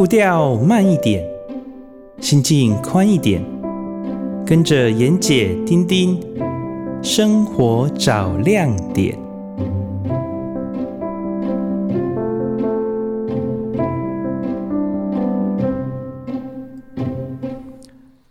[0.00, 1.22] 步调慢一点，
[2.22, 3.44] 心境宽一点，
[4.46, 6.18] 跟着妍姐、丁丁，
[7.02, 9.14] 生活找亮点。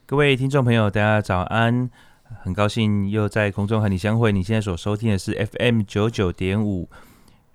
[0.08, 1.92] 各位听众朋友，大家早安！
[2.42, 4.32] 很高兴又在空中和你相会。
[4.32, 6.90] 你现在所收听的是 FM 九九点五。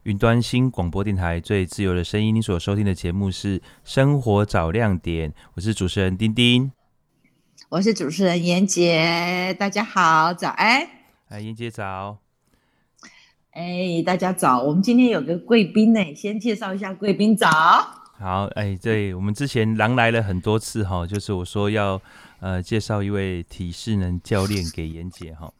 [0.04, 6.70] 云端新广播电台最自由的声音，你所收听的节目是《生活找亮点》，我是主持人丁丁，
[7.70, 10.86] 我是主持人妍姐，大家好，早安，
[11.30, 12.18] 哎，妍姐早，
[13.52, 17.48] 哎，大家早，我们今天有个贵宾呢，先介绍一下贵宾，早，
[18.18, 21.98] 好，哎，对，我们之前狼来了很多次哈，就是我说要
[22.40, 25.50] 呃介绍一位体适能教练给妍姐哈，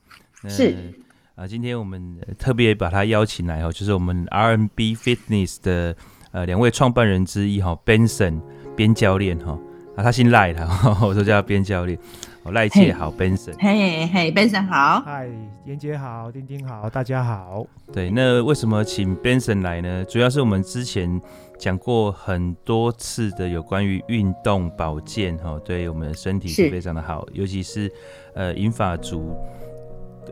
[0.51, 1.01] 是。
[1.37, 5.96] 啊，今天我们特别把他邀请来哦，就是我们 R&B Fitness 的
[6.30, 8.40] 呃两位创办人之一哈，Benson
[8.77, 9.59] 边教练哈，
[9.96, 10.65] 啊他姓赖的，
[11.02, 11.99] 我都叫边教练，
[12.45, 15.29] 哦赖姐好，Benson，嘿嘿，Benson 好，嗨，
[15.66, 17.66] 妍姐好，丁丁好，大家好。
[17.93, 20.05] 对，那为什么请 Benson 来呢？
[20.05, 21.21] 主要是我们之前
[21.59, 27.93] 讲过很多次的有关于运动保健哈，对我们的身体是非常的好，尤其是
[28.35, 29.37] 呃银发族。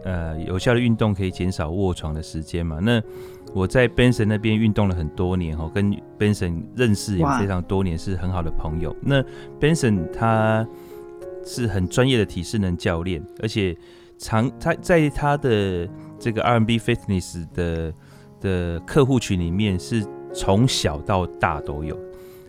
[0.04, 2.78] 呃，有效的运动可以减少卧床的时间嘛？
[2.80, 3.00] 那
[3.54, 8.96] 我在 Benson 那边运动了很多年哦，跟 Benson 认识也非常多年，是很好的朋友。
[9.00, 9.22] 那
[9.60, 10.66] Benson 他
[11.44, 13.76] 是很专业的体适能教练，而且
[14.18, 17.94] 常他在他的这个 R&B Fitness 的
[18.40, 21.96] 的客户群里面，是从小到大都有，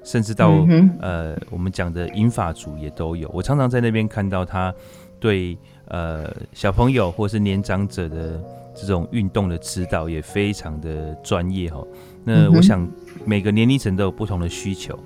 [0.03, 3.29] 甚至到、嗯、呃我们讲的银发族也都有。
[3.31, 4.73] 我常常在那边看到他
[5.19, 5.55] 对。
[5.87, 8.41] 呃，小朋友或是年长者的
[8.73, 11.85] 这种运动的指导也非常的专业哈。
[12.23, 12.89] 那我想
[13.25, 14.97] 每个年龄层都有不同的需求，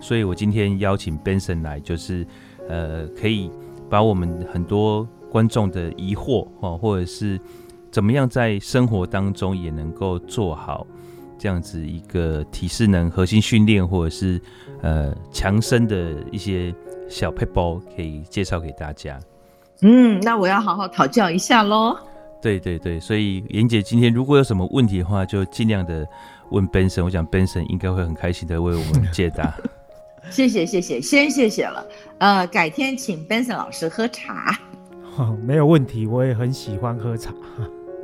[0.00, 2.26] 所以我今天邀请 Benson 来，就是
[2.68, 3.50] 呃，可以
[3.88, 7.40] 把我们很多观众的疑惑哈，或者是
[7.92, 10.84] 怎么样在生活当中也能够做好
[11.38, 14.40] 这样子一个体适能核心训练，或者是
[14.82, 16.74] 呃强身的一些
[17.08, 19.18] 小撇步，可以介绍给大家。
[19.86, 21.94] 嗯，那我要好好讨教一下喽。
[22.40, 26.08] 对对对，所以妍姐今天如果有什么问题的话，就尽量的
[26.50, 27.04] 问 Benson。
[27.04, 29.54] 我想 Benson 应该会很开心的为我们解答。
[30.30, 31.86] 谢谢谢谢，先谢谢了。
[32.16, 34.58] 呃，改天请 Benson 老师喝茶。
[35.18, 37.30] 哦，没有问题，我也很喜欢喝茶。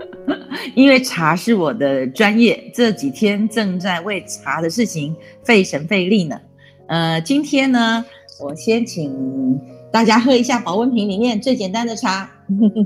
[0.77, 6.39] 因为茶是我的专业，这几天正在为茶的事情费神费力呢。
[6.89, 8.05] 呃，今天呢，
[8.39, 9.59] 我先请。
[9.93, 12.31] 大家喝一下保温瓶里面最简单的茶，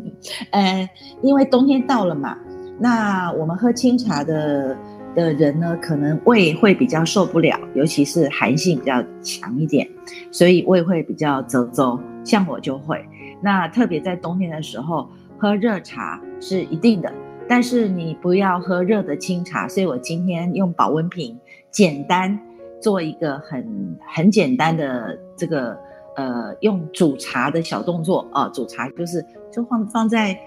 [0.51, 0.89] 呃，
[1.23, 2.39] 因为冬天到了嘛，
[2.79, 4.75] 那我们喝清茶的
[5.15, 9.87] 的人呢，可能胃会比较受不了，尤其是寒性比较强一点，
[10.31, 13.05] 所以胃会比较走走，像我就会。
[13.43, 15.07] 那特别在冬天的时候，
[15.37, 17.13] 喝热茶是一定的，
[17.47, 21.39] 但是你不要喝热的清茶，所以我今天用保温瓶，
[21.71, 22.39] 简单
[22.81, 25.79] 做一个很很简单的这个。
[26.17, 30.39] 呃，用煮茶的小动作啊，煮茶就是就放放在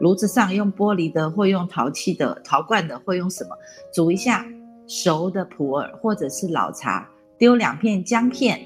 [0.00, 3.50] 炉子上，用玻璃的或用陶器的陶罐的，或用什么
[3.92, 4.46] 煮一下
[4.86, 8.60] 熟的普洱或者是老茶，丢两片姜片，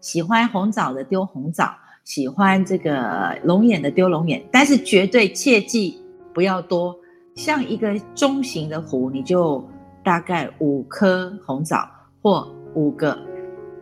[0.00, 1.70] 喜欢红枣的丢红枣，
[2.04, 6.00] 喜欢这个龙眼的丢龙眼，但是绝对切记
[6.32, 6.96] 不要多，
[7.34, 9.62] 像一个中型的壶，你就
[10.02, 11.86] 大概五颗红枣
[12.22, 13.18] 或五个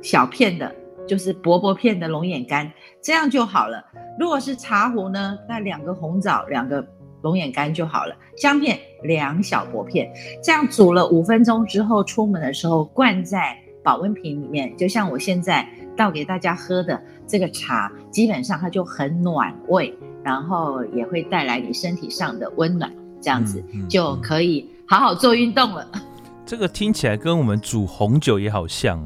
[0.02, 0.74] 小片的。
[1.08, 2.70] 就是薄薄片的龙眼干，
[3.02, 3.82] 这样就好了。
[4.18, 6.86] 如果是茶壶呢，那两个红枣，两个
[7.22, 8.14] 龙眼干就好了。
[8.36, 15.66] 姜片两小薄片，这样煮了五分钟之后，出门的时候灌在保温瓶里面，就像我现在
[15.96, 25.90] 倒给大家喝的这个茶，基本上它就很暖胃，然后也会带来你身体上的温暖，这样子就可以好好做运动了。
[26.44, 28.98] 这个听起来跟我们煮红酒也好像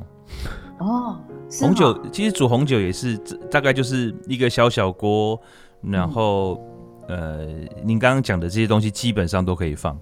[0.79, 0.87] 哦。
[0.87, 1.17] 哦
[1.61, 3.17] 红酒其实煮红酒也是
[3.51, 5.39] 大概就是一个小小锅，
[5.83, 6.61] 然后、
[7.09, 7.47] 嗯、呃，
[7.85, 9.99] 您刚刚讲的这些东西基本上都可以放。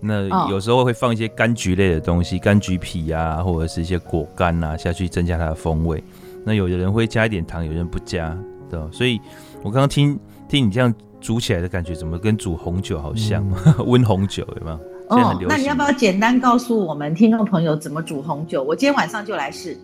[0.00, 6.02] 那有时候会放一些柑橘类的东西，柑橘皮啊，或者是一些果干啊下去增加它的风味。
[6.42, 8.34] 那有的人会加一点糖，有人不加，
[8.70, 8.80] 对。
[8.90, 9.20] 所以
[9.62, 13.46] 我刚刚听听你这样煮起来的感觉，怎么跟煮红酒好像？
[13.86, 14.76] 温、嗯、红酒有没有？
[15.10, 18.62] 哦，那你要不要简单告诉我们听众朋友怎么煮红酒？
[18.62, 19.76] 我今天晚上就来试。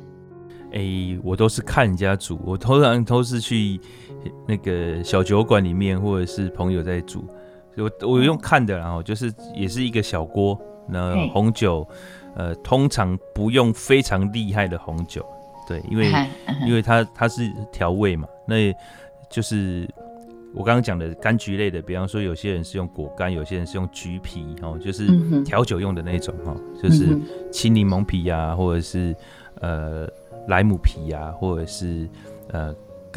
[0.73, 3.81] 哎、欸，我都是看人家煮，我通常都是去
[4.47, 7.25] 那个小酒馆里面，或者是朋友在煮，
[7.77, 11.87] 我我用看的，然后就是也是一个小锅，那红酒，
[12.35, 15.25] 呃，通常不用非常厉害的红酒，
[15.69, 16.13] 对，因为
[16.67, 18.75] 因为它它是调味嘛，那
[19.31, 19.89] 就是
[20.55, 25.07] 我刚刚讲的柑橘类的，比方说有些人是用果干，有些人是用橘皮哦，就是
[25.45, 27.19] 调酒用的那种哈，就是
[27.53, 29.15] 青柠檬皮呀，或者是
[29.61, 30.09] 呃
[30.49, 32.09] 莱姆皮呀，或者是
[32.51, 32.75] 呃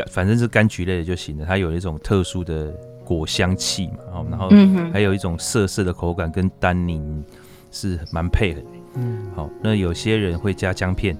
[0.07, 2.73] 反正是柑橘类的就行了，它有一种特殊的
[3.03, 4.49] 果香气嘛，然后
[4.93, 7.23] 还有一种涩涩的口感，跟单宁
[7.71, 8.67] 是蛮配合的。
[8.95, 11.17] 嗯，好，那有些人会加姜片。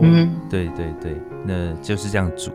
[0.00, 1.12] 嗯，对对对，
[1.44, 2.52] 那就是这样煮。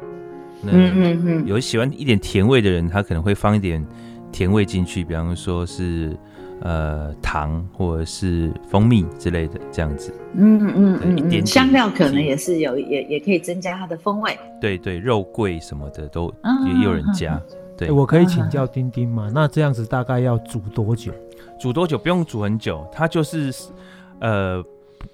[0.62, 3.86] 那有喜欢一点甜味的人，他可能会放一点
[4.31, 6.16] 甜味进去，比方说是
[6.63, 10.13] 呃糖或者是蜂蜜之类的这样子。
[10.33, 14.38] 嗯嗯嗯，嗯，一点点香料可能也是有，也也可以增加它的风味。
[14.60, 16.33] 对对，肉桂什么的都
[16.65, 17.39] 也有人加。
[17.77, 19.31] 对，我可以请教丁丁吗？
[19.33, 21.12] 那这样子大概要煮多久？
[21.60, 21.98] 煮多久？
[21.98, 23.54] 不用煮很久，它就是
[24.19, 24.63] 呃。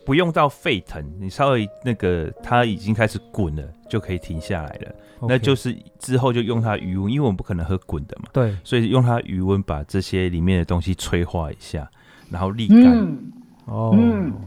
[0.06, 4.96] 不用到沸腾，你稍微那个它已经开始滚了，就可以停下来了。
[5.20, 5.26] Okay.
[5.28, 8.30] 那就是之后就用它余温，因为我们不可能喝滚的嘛。
[8.32, 11.90] 对，所以用它余温把这些里面的东西催化一下，
[12.30, 13.18] 然后沥干。
[13.66, 13.96] 哦，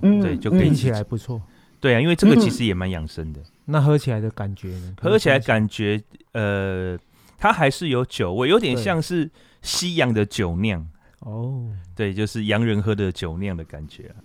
[0.02, 1.40] 嗯，对，就可以起来不错。
[1.78, 3.40] 对啊，因为这个其实也蛮养生的。
[3.64, 4.94] 那喝起来的感觉呢？
[5.00, 6.02] 喝起来感觉，
[6.32, 6.98] 呃，
[7.38, 9.30] 它还是有酒味，有点像是
[9.60, 10.84] 西洋的酒酿。
[11.20, 14.16] 哦，对，就是洋人喝的酒酿的感觉啊。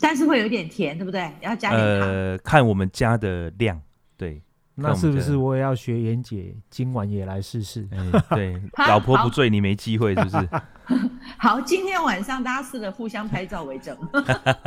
[0.00, 1.30] 但是会有点甜，对不对？
[1.40, 2.08] 要加点糖。
[2.08, 3.80] 呃，看我们加的量，
[4.16, 4.42] 对。
[4.76, 7.88] 那是不是我也要学妍姐，今晚也来试试？
[8.30, 10.48] 对， 老婆不醉你没机会，是不是？
[11.38, 13.96] 好，今天晚上大家试着互相拍照为证。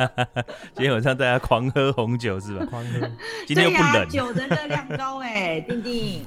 [0.72, 2.64] 今天晚上大家狂喝红酒是吧？
[2.70, 3.06] 狂喝。
[3.46, 3.92] 今天又不冷。
[3.92, 6.24] 对呀，酒的热量高哎，丁丁。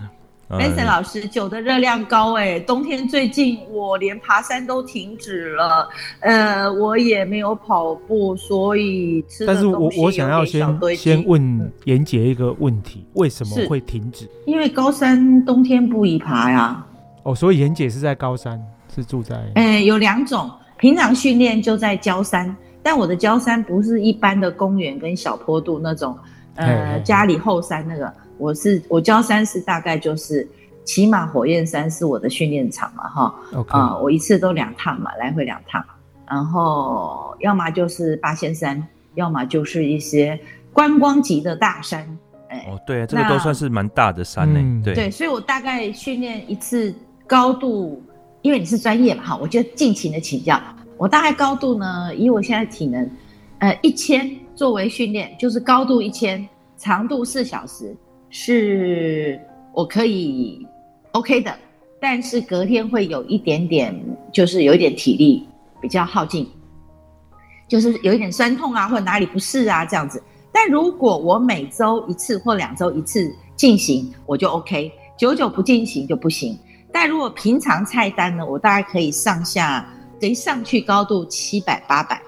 [0.60, 5.88] Benson 老师，酒的热量高哎，冬天最近我连爬山都停止了，
[6.20, 9.46] 呃，我也没有跑步，所以吃。
[9.46, 14.30] 但是我我想要先先问妍姐一个问题，为什么会停止？
[14.46, 16.86] 因为高山冬天不宜爬呀。
[17.24, 18.62] 哦，所以妍姐是在高山，
[18.94, 19.40] 是住在？
[19.56, 22.54] 哎，有两种，平常训练就在郊山，
[22.84, 26.18] 但我的郊山不是一般的公园跟小坡度那种，
[26.56, 28.14] 呃，家里后山那个。
[28.42, 30.48] 我是我教山是大概就是
[30.84, 33.36] 起码火焰山是我的训练场嘛哈，
[33.68, 35.86] 啊我一次都两趟嘛，来回两趟，
[36.28, 38.84] 然后要么就是八仙山，
[39.14, 40.40] 要么就是一些
[40.74, 42.18] 观光级的大山，
[42.50, 44.96] 哎，哦对啊，这个都算是蛮大的山呢，嗯、对。
[44.96, 46.92] 对，所以我大概训练一次
[47.28, 48.02] 高度，
[48.42, 50.60] 因为你是专业嘛哈，我就尽情的请教，
[50.98, 53.08] 我大概高度呢，以我现在体能，
[53.60, 56.44] 呃，一千作为训练，就是高度一千，
[56.76, 57.96] 长度四小时。
[58.32, 59.40] 是
[59.74, 60.66] 我可以
[61.12, 61.54] OK 的，
[62.00, 63.94] 但是隔天会有一点点，
[64.32, 65.46] 就是有一点体力
[65.82, 66.50] 比较耗尽，
[67.68, 70.24] 就是有一点酸痛啊，或者哪里不适啊这样子。
[70.54, 74.92] 但如果我每周一次或两周一次进行，我就 OK。
[75.18, 76.58] 久久不进行就不行。
[76.92, 79.88] 但如果平常菜单呢，我大概可以上下，
[80.20, 82.22] 等于上去高度七百八百，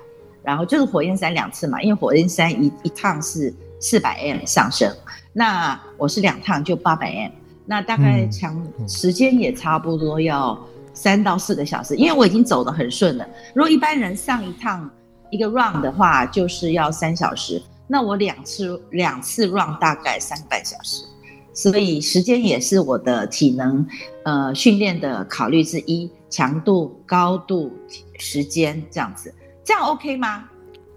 [0.43, 4.93] 然后就是火焰山两次嘛，因为火焰山一一趟是四百 M 上升。
[5.33, 7.31] 那我是两趟就八百 M，
[7.65, 10.55] 那大概强时间也差不多要
[10.93, 13.27] 三到四个小时，因为我已经走得很顺了。
[13.55, 14.87] 如果一般人上一趟
[15.31, 21.03] 一个 run 的话，就是要三小时，那我两次两次 run 大概三个半小时，
[21.51, 23.83] 所以时间也是我的体能
[24.25, 27.71] 呃训练的考虑之一，强度、高度、
[28.19, 30.43] 时间这样子，这样 OK 吗？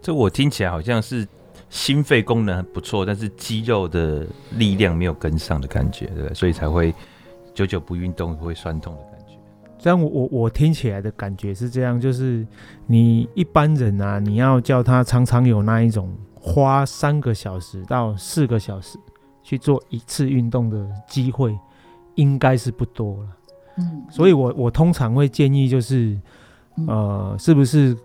[0.02, 1.26] 这我听起来好像是。
[1.68, 6.34] 心肺功能很不错，但是肌肉的力量没有跟上的感觉，对不对？
[6.34, 6.94] 所以才会
[7.52, 9.34] 久久不运动会酸痛的感觉。
[9.78, 12.46] 这样我我我听起来的感觉是这样，就是
[12.86, 18.98] 你一般人啊，你要叫他常常有那一种花三个小时到四个小时
[19.42, 21.56] 去做一次运动的机会，
[22.14, 23.28] 应该是不多了。
[23.78, 26.18] 嗯，所以我我通常会建议就是，
[26.86, 27.96] 呃，是不是？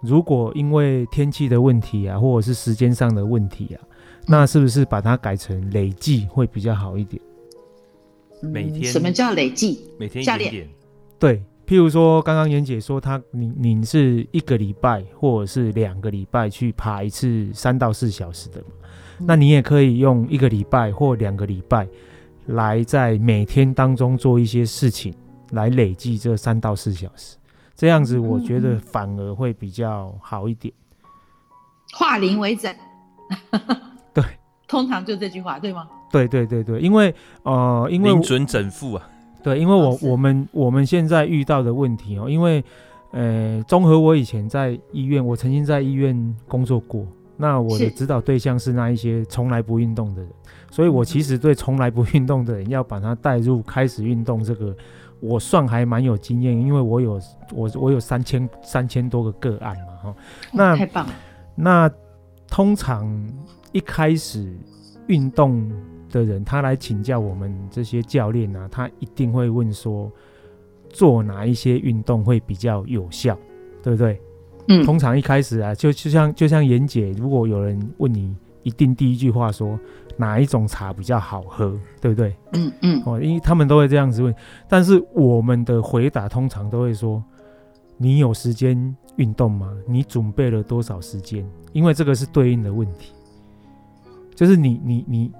[0.00, 3.82] 如果因为天气的问题啊，或者是时间上的问题啊，
[4.26, 7.20] 那是不是把它改成累计会比较好一点？
[8.40, 8.84] 每天？
[8.84, 9.90] 什么叫累计？
[9.98, 10.68] 每天一点点。
[11.18, 18.66] 对，譬如说刚刚妍姐说她，你你是一个礼拜或者是两个礼拜去爬一次三到四小时的嘛，
[19.18, 21.88] 那你也可以用一个礼拜或两个礼拜
[22.46, 25.12] 来在每天当中做一些事情，
[25.50, 27.37] 来累计这三到四小时。
[27.78, 30.74] 这样子我觉得反而会比较好一点。
[31.94, 32.74] 化零为整，
[34.12, 34.22] 对，
[34.66, 35.88] 通常就这句话，对吗？
[36.10, 39.08] 对对对对，因为呃，因为零准整负啊。
[39.40, 42.62] 对，因为我、哦、我们我们现在遇到的问题哦，因为
[43.12, 47.06] 呃，综合我以前在医院，我曾经在医院工作过，
[47.36, 50.30] 那我的指导对象是那一些从来不运动的人，
[50.72, 54.76] 所以我其实对从来不运动的人要把他带入开始运动这个，
[55.20, 57.20] 我算还蛮有经验，因为我有
[57.52, 60.14] 我我有三千三千多个个案嘛，哈。
[60.52, 61.12] 那太棒了。
[61.54, 61.90] 那
[62.46, 63.06] 通常
[63.72, 64.56] 一开始
[65.06, 65.70] 运动
[66.10, 70.10] 的人，他来请教我们这些教练啊，他一定会问说，
[70.88, 73.36] 做哪一些运动会比较有效，
[73.82, 74.20] 对不对？
[74.68, 79.78] 嗯，通常一开始啊，就就像就像妍姐，如果有人问你，一定第一句话说
[80.18, 82.36] 哪一种茶比较好喝，对不对？
[82.52, 84.34] 嗯嗯，哦，因为他们都会这样子问，
[84.68, 87.22] 但是我们的回答通常都会说，
[87.96, 89.72] 你有时间运动吗？
[89.86, 91.48] 你准备了多少时间？
[91.72, 93.12] 因为这个是对应的问题，
[94.34, 95.32] 就是你你你，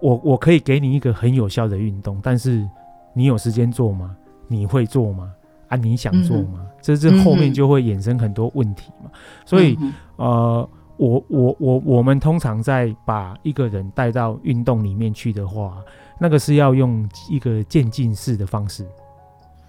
[0.00, 2.64] 我我可以给你一个很有效的运动，但是
[3.12, 4.16] 你有时间做吗？
[4.46, 5.32] 你会做吗？
[5.68, 6.60] 啊，你想做吗？
[6.60, 9.10] 嗯、这这后面就会衍生很多问题嘛。
[9.12, 9.76] 嗯、所以，
[10.14, 15.78] 呃，我我我我们通常在把一个人带到运动里面去的话，
[16.18, 18.86] 那个是要用一个渐进式的方式。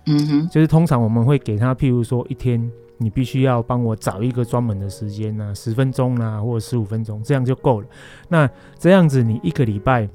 [0.05, 7.88] 嗯哼，就是通常我们会给他，譬如说一天，你必须要帮我找一个专门的时间啊，十分钟啊，或者十五分钟，这样就够了。
[8.29, 10.07] 那这样子，你一个礼拜，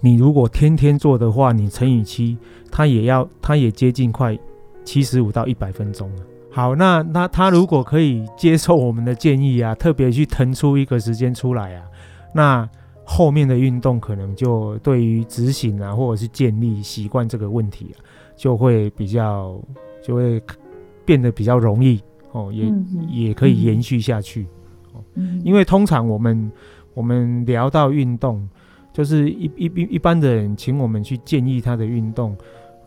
[0.00, 2.36] 你如果天天做的话，你乘以七，
[2.70, 4.38] 他也要，他也接近快。
[4.84, 6.10] 七十五到一百分钟。
[6.54, 11.84] 好，那那他如果可以接受我们的建议啊， 特别去腾出一个时间出来啊，
[12.34, 12.68] 那
[13.04, 17.96] 后面的运动可能就对于执行啊，或者是建立习惯这个问题啊，
[18.36, 19.58] 就会比较
[20.02, 20.42] 就会
[21.06, 21.98] 变得比较容易
[22.32, 24.46] 哦，也、嗯、也可以延续下去。
[25.14, 26.52] 嗯、因为通常我们
[26.92, 28.46] 我们聊到运动，
[28.92, 32.36] 就是一一一一般的人请我们去建议他的运动。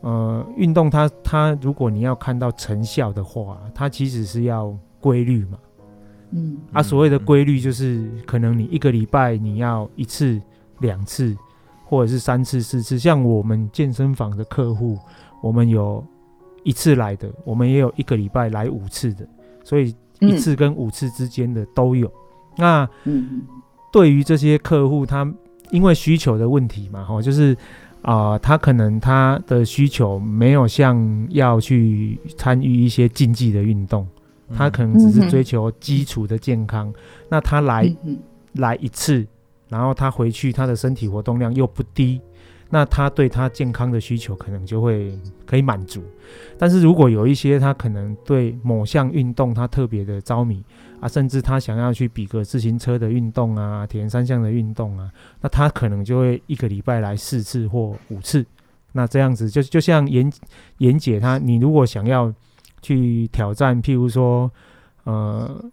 [0.05, 5.57] 呃，运动它它，如果你要看到成效的话，它其实是要规律嘛。
[6.29, 10.39] 嗯，啊，所谓的规律就是可能你一个礼拜你要一次、
[10.77, 11.35] 两次，
[11.85, 12.99] 或者是三次、四次。
[12.99, 14.95] 像我们健身房的客户，
[15.41, 16.05] 我们有
[16.63, 19.27] 一次来的，我们也有一个礼拜来五次的，
[19.63, 22.07] 所以一次跟五次之间的都有。
[22.07, 22.13] 嗯、
[22.59, 22.89] 那
[23.91, 25.27] 对于这些客户，他
[25.71, 27.57] 因为需求的问题嘛，哈，就是。
[28.05, 34.07] 啊、呃，他可能他的需求没有像要去参与一些竞技的运动，
[34.55, 36.87] 他可能只是追求基础的健康。
[36.89, 36.93] 嗯、
[37.29, 38.15] 那他来、嗯、
[38.53, 39.25] 来一次，
[39.69, 42.21] 然后他回去，他的身体活动量又不低，
[42.69, 46.03] 那他对他健康的需求可能就会可以满足。
[46.59, 50.63] 但是如果有一些他可能对某项运动他特别的着迷。
[51.05, 58.43] 啊，甚至他想要去比个自行车的运动啊，铁人三项的运动啊，那他可能就会一个礼拜来四次或五次。
[58.91, 60.31] 那这样子就就像严
[60.79, 62.33] 严姐她，你如果想要
[62.81, 64.49] 去挑战，譬如说，
[65.03, 65.63] 呃，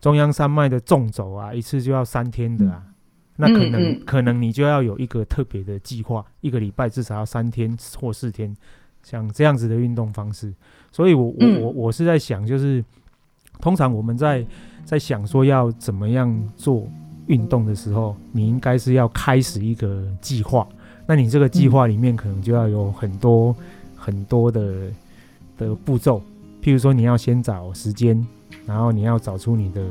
[0.00, 2.82] 中央山脉的纵走啊，一次就要三天的啊，
[3.36, 8.56] 那可能、嗯嗯、可能你就要有一个特别的计划，一个礼拜至少要三天或四天，
[9.02, 10.52] 像这样子的运动方式。
[10.90, 12.82] 所以我我我我是在想，就是
[13.60, 14.44] 通常我们在
[14.84, 16.86] 在想说要怎么样做
[17.26, 20.66] 运动的时候，你应该是要开始一个计划。
[21.06, 23.54] 那你这个计划里面可能就要有很多
[23.96, 24.90] 很多的
[25.56, 26.20] 的步骤。
[26.62, 28.26] 譬如说，你要先找时间，
[28.66, 29.82] 然后你要找出你的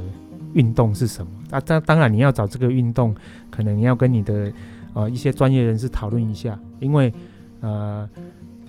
[0.54, 1.32] 运动是什么。
[1.52, 3.16] 啊，当当然你要找这个运动，
[3.50, 4.52] 可能你要跟你的
[4.94, 7.14] 呃一些专业人士讨论一下，因为
[7.62, 8.08] 呃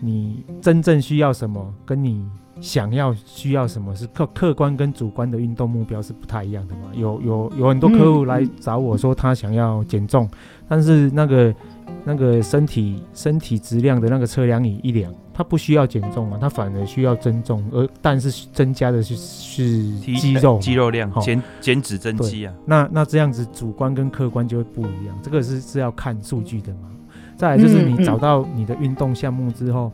[0.00, 2.24] 你真正需要什么，跟你。
[2.60, 6.90] 想要需要什么是客客观跟主观的运动目标是不太一样的嘛？
[6.94, 10.38] 有有有很多客户来找我说他想要减重，嗯、
[10.68, 11.54] 但是那个
[12.04, 22.52] 那个身体身体质量的那个测量仪一量，他不需要减重啊，他反而需要增重，而但是增加的是是肌肉肌肉量减减脂增肌啊。
[22.66, 26.90] 那那这样子主观跟客观就会不一样，这个是是要看数据的嘛。
[27.36, 29.90] 再来就是你找到你的运动项目之后。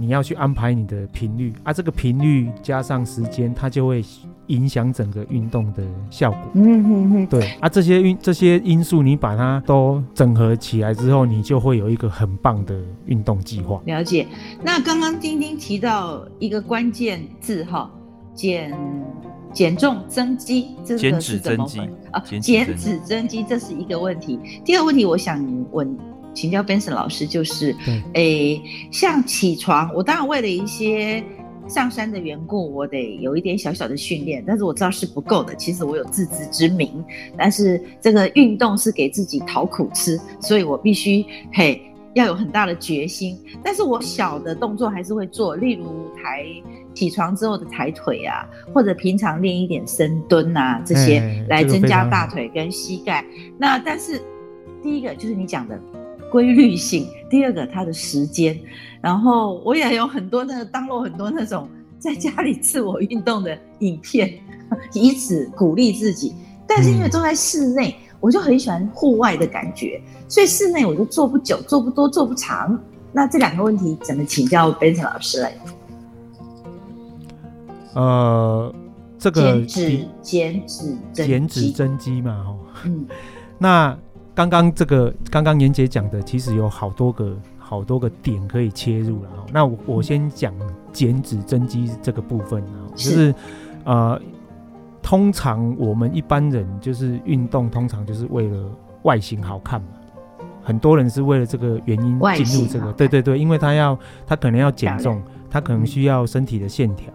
[0.00, 4.02] 你要去安排你的频率啊，这个频率加上时间，它就会
[4.46, 6.40] 影响整个运动的效果。
[6.54, 13.78] 嗯嗯嗯，对啊，这些运这些因素你把它都整合起来之后，你就会有一个很棒的运动计划。
[13.84, 14.26] 了解。
[14.62, 17.90] 那刚刚丁丁提到一个关键字哈，
[18.34, 18.74] 减
[19.52, 22.24] 减重增肌，这个是怎么分啊？
[22.40, 24.40] 减脂增肌，这是一个问题。
[24.64, 25.94] 第二个问题，我想问。
[26.34, 27.74] 请教 Benson 老师，就是，
[28.14, 31.22] 诶、欸，像起床，我当然为了一些
[31.68, 35.54] 上山的缘故，我得有一点小小的训练，但是我知道是不够的。
[35.54, 37.04] 其实我有自知之明，
[37.36, 41.80] 但是这个运动是给自己讨苦吃，所以我必须嘿
[42.14, 43.38] 要有很大的决心。
[43.62, 46.44] 但是我小的动作还是会做，例如抬
[46.92, 48.44] 起床之后的抬腿啊，
[48.74, 53.24] 或者平常练一点深蹲啊，这些来增加大腿跟膝盖。
[53.56, 54.20] 那但是
[54.82, 55.80] 第一个就是你讲的
[56.30, 58.58] 规律性，第二个它的时间。
[59.00, 61.68] 然后我也有很多那个 download 很多那种
[61.98, 64.32] 在家里自我运动的影片，
[64.92, 66.34] 以此鼓励自己。
[66.66, 72.78] 但是因为都在室内，嗯、我就很喜欢户外的感觉，所以室内我就做不久，做不多，做不长。
[73.12, 75.58] 那这两个问题怎么请教 Benson 老师嘞？
[77.94, 78.72] 呃，
[79.18, 83.04] 这个减脂、减脂、减脂增肌嘛，哦，嗯，
[83.58, 83.98] 那
[84.40, 87.36] 刚刚这个刚刚妍姐讲的，其实有好多个。
[87.70, 90.52] 好多个点可以切入了，那我我先讲
[90.92, 93.32] 减脂增肌这个部分啊，就是
[93.84, 94.20] 呃，
[95.00, 98.68] 通常我们一般人就是运动，通常就是为了
[99.02, 99.86] 外形好看嘛，
[100.64, 107.08] 很多人是为了这个原因进入这个，对对对，因为他要他可能要减重，他可能需要身体的线条，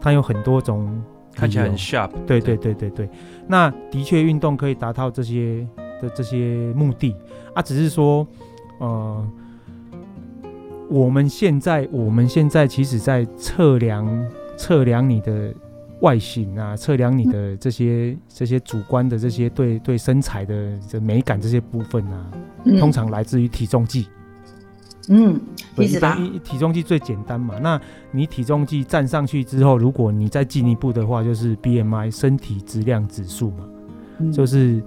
[0.00, 0.90] 他有很多种
[1.34, 3.06] 看起来很 sharp，对对对对对，
[3.46, 5.68] 那的确运动可以达到这些
[6.00, 7.14] 的这些目的
[7.54, 8.26] 啊，只是说
[8.78, 9.26] 呃。
[10.92, 15.54] 我们现在，我们现在其实，在测量测量你的
[16.00, 22.26] 外形啊，测量你的这些这些主观的这些对对身材的这美感这些部分啊，
[22.64, 24.08] 嗯、通常来自于体重计。
[25.10, 25.40] 嗯，
[25.76, 25.86] 对，
[26.40, 27.56] 体重计最简单嘛。
[27.60, 27.80] 那
[28.10, 33.64] 你体重计站上去之后，如果你再进一步的话，就是 BMI 身体质量指数嘛，
[34.18, 34.82] 嗯、就是啊、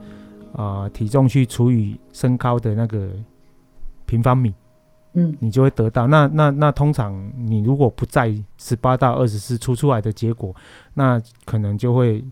[0.53, 3.10] 呃、体重去除以身高的那个
[4.05, 4.53] 平方米。
[5.15, 10.55] 嗯，你就会得到那那那通常你如果不在十八到二十四出出来的结果，
[10.95, 12.25] 那可能就会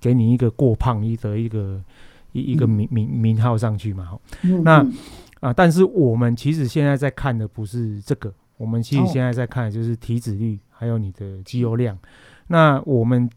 [0.00, 1.82] 给你一个过胖一的一个
[2.30, 4.16] 一一个名名名号上去嘛。
[4.42, 4.86] 嗯、那
[5.40, 11.98] 啊，但是我们其实现在在看的不是这个，我们其实现在在看的就是体脂率还有你的肌肉量。
[12.46, 13.28] 那我们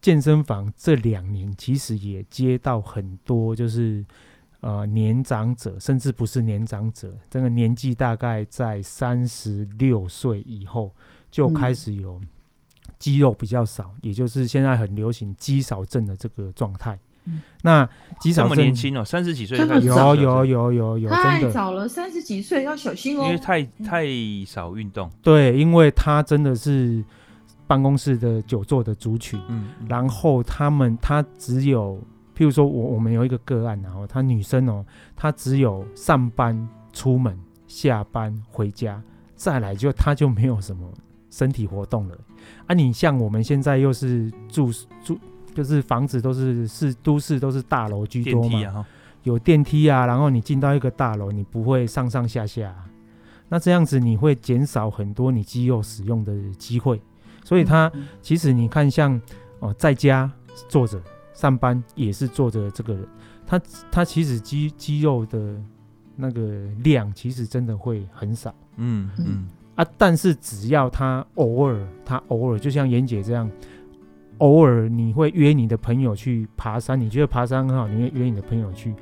[0.00, 4.04] 健身房这两年其实也接到很多就是。
[4.62, 10.94] 呃，年长者甚至不是年长者，这个年纪大概在三十六岁以后
[11.30, 12.20] 就开始有
[12.98, 16.98] 肌肉比较少，嗯、也就是现在很流行肌少症的这个状态。
[17.24, 17.88] 嗯、那
[18.20, 24.04] 肌少症这么年轻哦，三十几岁有有有有有有，太早了，三十几岁要小心哦，因为太太
[24.46, 25.10] 少运动。
[25.22, 27.02] 对，因为他真的是
[27.70, 31.96] 办公室的久坐的族群，嗯，然后他们他只有。
[32.32, 34.82] 譬如说我，我我们有一个个案，然后他女生哦，
[35.14, 39.02] 她只有上班、出门、下班、回家，
[39.36, 40.90] 再来就她就没有什么
[41.28, 42.16] 身体活动了。
[42.66, 44.72] 啊，你像我们现在又是住
[45.04, 45.18] 住，
[45.54, 48.84] 就是房子都是是都市都是大楼居多嘛，电
[49.24, 52.74] 有电梯啊，然后你进到一个大楼，你不会上上下下，
[53.50, 57.02] 那这样子你会减少很多你肌肉使用的机会。
[57.44, 57.90] 所以他
[58.22, 59.20] 其实你看像
[59.58, 60.30] 哦，在家
[60.68, 61.00] 坐着。
[61.32, 63.08] 上班也是坐着这个人，
[63.46, 63.58] 他
[63.90, 65.56] 他其实肌肌肉的
[66.14, 73.50] 那个量其实真的会很少，嗯嗯啊，但是只要他偶尔他偶尔就像妍姐这样，
[74.36, 78.94] 偶尔你会约你的朋友去爬山，你觉得爬山很好，你会约你的朋友去。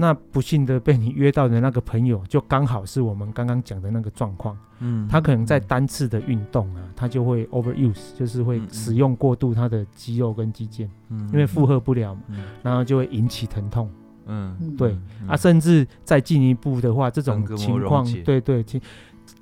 [0.00, 4.56] 那不幸的被你约到的那个朋友，就刚好是我们刚刚讲的那个状况。
[4.78, 12.22] 嗯，他可能在单次的运动啊，他就会 overuse，就是会使用过度他的肌肉跟肌腱，嗯，因为负荷不了嘛，
[12.62, 13.90] 然后就会引起疼痛。
[14.26, 14.96] 嗯，对。
[15.26, 18.64] 啊，甚至再进一步的话，这种情况，对对，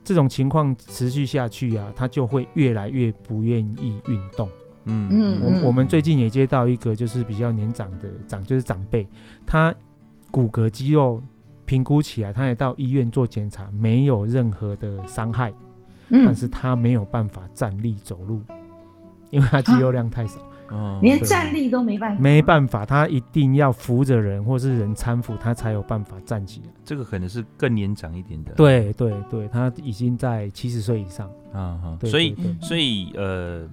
[0.02, 4.48] 这种情况持续下去啊，他就会越来越不愿意运动。
[4.86, 5.06] 嗯。
[5.12, 9.06] 嗯，我我们最近也接到一个就是比较年长的长，就是长辈，
[9.44, 9.74] 他。
[10.36, 11.22] 骨骼肌肉
[11.64, 15.50] 评估起来，他也到医院做检查，没有任何的伤害，
[16.10, 18.42] 嗯、但是他没有办法站立走路，
[19.30, 26.70] 因为他肌肉量太少，哦，连站立都没办法，没办法，他一定要扶着人或是人搀扶，他才有办法站起来。
[26.84, 31.30] 这个可能是更年长一点的，对对对，他已经在七十岁以上。
[31.54, 33.66] 啊，所以所以呃，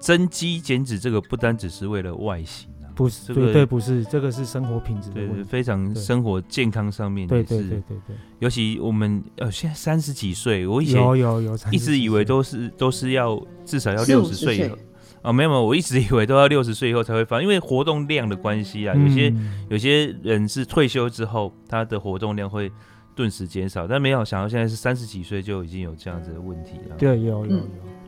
[0.00, 2.68] 增肌减脂这个不单只是为了外形。
[2.94, 8.16] 不是，对对，不是，这个是生活品质的问题，对，非常生活健康上面也是，对对对对对。
[8.38, 14.76] 尤其我们呃，现在三十几岁，我以前有有有，一直以为都是都是要至少要六十岁以后
[15.22, 19.34] 啊，没有没有，我一直以为都要六十岁以后才会发，因为活动量的关系啊，有些
[19.68, 22.70] 有些人是退休之后，他的活动量会
[23.14, 26.96] 顿时减少，但没有想到现在是三十几岁就已经有这样子的问题了。
[26.98, 27.60] 对，有有有，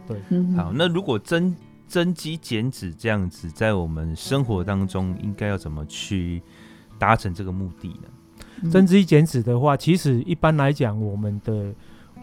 [0.08, 0.18] 对。
[0.56, 1.54] 好，那如果真
[1.86, 6.42] 增肌减脂这样子，在我们生活当中应该要怎么去
[6.98, 8.70] 达成这个目的呢？
[8.70, 11.74] 增肌减脂的话，其实一般来讲，我们的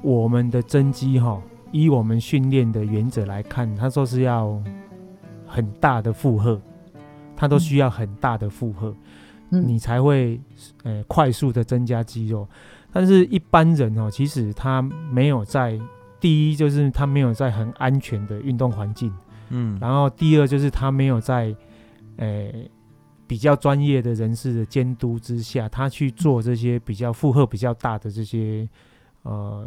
[0.01, 4.61] 我们的增肌哈，依我们训练的原则来看，他说是要
[5.45, 6.59] 很大的负荷，
[7.35, 8.95] 它都需要很大的负荷，
[9.49, 10.39] 嗯、你才会
[10.83, 12.47] 呃快速的增加肌肉。
[12.91, 15.79] 但是一般人哦，其实他没有在
[16.19, 19.13] 第一就是他没有在很安全的运动环境，
[19.51, 21.55] 嗯，然后第二就是他没有在
[22.17, 22.51] 呃。
[23.27, 28.67] 比较专业的人士的监督之下，他去做这些比较负荷比较大的这些
[29.23, 29.65] 呃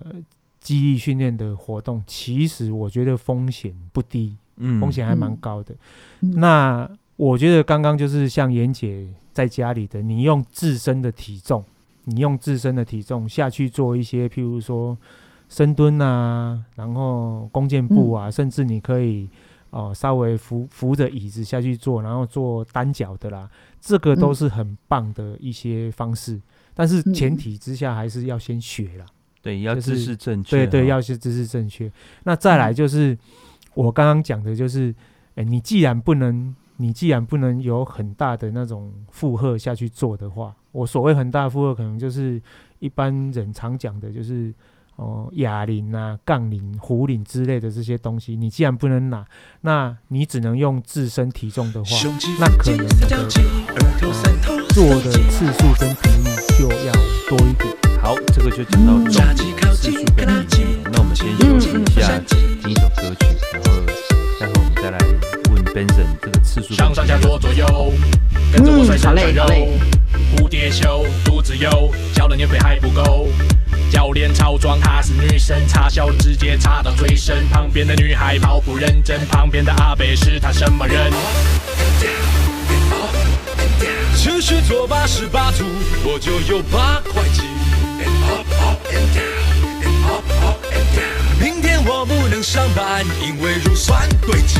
[0.60, 5.74] 肌力训练的活动，其实我觉得风险不低，嗯，风险还蛮高的。
[6.20, 11.64] 嗯、那我觉得刚刚就是像妍姐在家里的，你用自身的体重，
[12.04, 14.94] 你用自身的体重下去做一些，譬如说
[15.48, 19.26] 深蹲啊，然后弓箭步啊，嗯、甚至你可以。
[19.74, 26.34] 哦，稍微扶扶着椅子下去坐，然后做单脚的啦，这个都是很棒的一些方式。
[26.34, 26.42] 嗯、
[26.74, 29.06] 但是前提之下还是要先学啦，
[29.42, 31.90] 对，要知识正确，对对，要是姿势正确。
[32.22, 33.18] 那再来就是、嗯、
[33.74, 34.94] 我刚刚讲的，就是，
[35.30, 42.40] 哎、欸，你既然不能，你既然不能有很大的那种负荷下去做的话，我所谓很大的负荷，可能就是
[42.78, 44.54] 一般人常讲的，就是。
[44.96, 49.24] 哦，哑铃啊、杠铃、壶铃之类的这些东西，你既然不能拿，
[49.62, 51.90] 那你只能用自身体重的话，
[52.38, 53.28] 那可能你的
[54.68, 56.92] 做的次数跟频率就要
[57.28, 57.74] 多一点。
[58.00, 58.98] 好，这个就讲到
[59.72, 60.78] 次数跟频率。
[60.92, 63.80] 那我们先休息一下，听一首歌曲，然后
[64.40, 64.98] 待会我们再来
[65.50, 66.74] 问 Benson 这个次数。
[66.74, 67.92] 上上下左左右，
[68.52, 69.44] 跟着我甩上转右，
[70.36, 73.26] 蝴蝶袖，肚子油，交了年费还不够。
[73.94, 77.48] 教练超壮，她是女神，插销直接插到最深。
[77.48, 81.12] 旁边的女孩跑步认真，旁边的阿北是她什么人？
[84.16, 85.64] 持续做八十八组，
[86.02, 87.42] 我就有八块肌。
[91.40, 94.58] 明天我不能上班，因为乳酸堆积。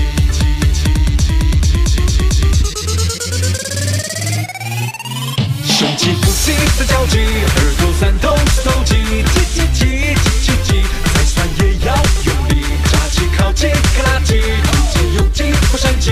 [5.64, 6.13] 胸肌
[6.44, 7.20] 腹肌三角肌，
[7.57, 8.94] 二头三头四头肌，
[9.33, 12.52] 挤挤挤挤挤挤，再酸也要用力，
[12.92, 16.11] 扎起靠紧，克拉紧，突肌有劲，火上鸡，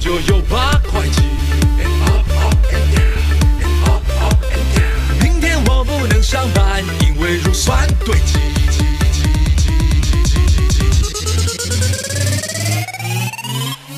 [0.00, 1.20] 就有八块肌。
[5.20, 8.38] 明天我不能上班，因为乳酸堆积。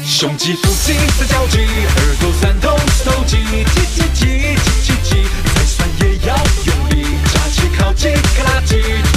[0.05, 3.47] 胸肌、腹肌、三角肌，二头、三头、四头肌，挤
[3.95, 5.11] 挤挤挤挤挤，
[5.55, 6.37] 再酸也要
[6.67, 6.95] 用力，
[7.33, 9.12] 扎起靠紧，克拉紧，突肌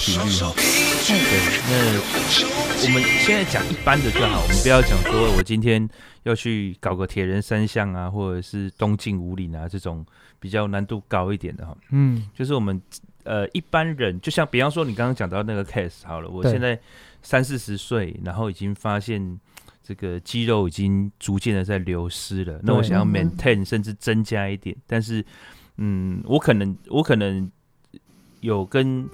[0.00, 0.52] 频率哈。
[0.56, 1.14] 对，
[1.68, 1.72] 那
[2.86, 5.86] 我们现在讲一般的就好，我们不要讲说我今天
[6.22, 10.04] 要去搞个铁人三项啊，或者是东进五岭啊这种
[10.38, 11.76] 比较难度高一点的哈。
[11.90, 12.80] 嗯，就是我们
[13.24, 16.78] 呃一般人，就像比方说你刚刚讲到那个 case 好了，我现在
[17.22, 19.38] 三四十岁，然后已经发现
[19.82, 25.24] 这个肌肉已经逐渐的在流失了，那我想要 maintain 甚至增加一点，但是
[25.76, 27.50] 嗯，我可能我可能
[28.40, 29.06] 有跟。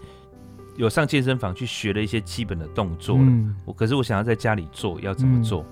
[0.76, 5.64] 有上健身房去学了一些基本的动作，嗯，我可是我想要在家里做，要怎么做？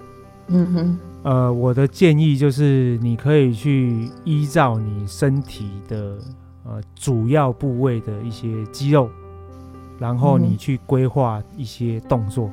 [0.48, 6.18] 嗯哼，呃，我的建议就是你可以去依照你身体的
[6.64, 9.08] 呃主要部位的一些肌肉，
[9.98, 12.50] 然后你去规划一些动作。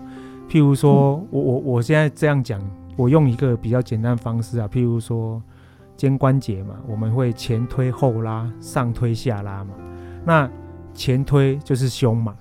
[0.50, 2.62] 譬如说，我我我现在这样讲，
[2.96, 5.42] 我用一个比较简单的方式啊，譬如说
[5.98, 9.74] 肩关节嘛，我们会前推后拉，上推下拉嘛，
[10.26, 10.50] 那
[10.94, 12.36] 前推就是胸嘛。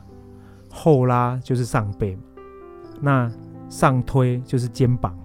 [0.72, 2.22] 后拉就是上背嘛，
[3.00, 3.32] 那
[3.68, 5.18] 上推就是肩膀，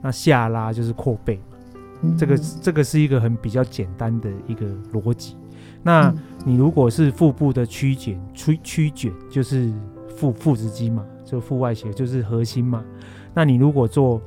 [0.00, 1.58] 那下拉就是阔背嘛。
[2.00, 5.36] 嗯、这个这个是一个很比较简单的一个逻辑。
[5.82, 6.10] 那
[6.46, 9.70] 你如果是腹部的曲卷，曲曲卷就是
[10.16, 12.82] 腹腹直肌嘛，就腹外斜就是核心嘛。
[13.34, 14.18] 那你如果做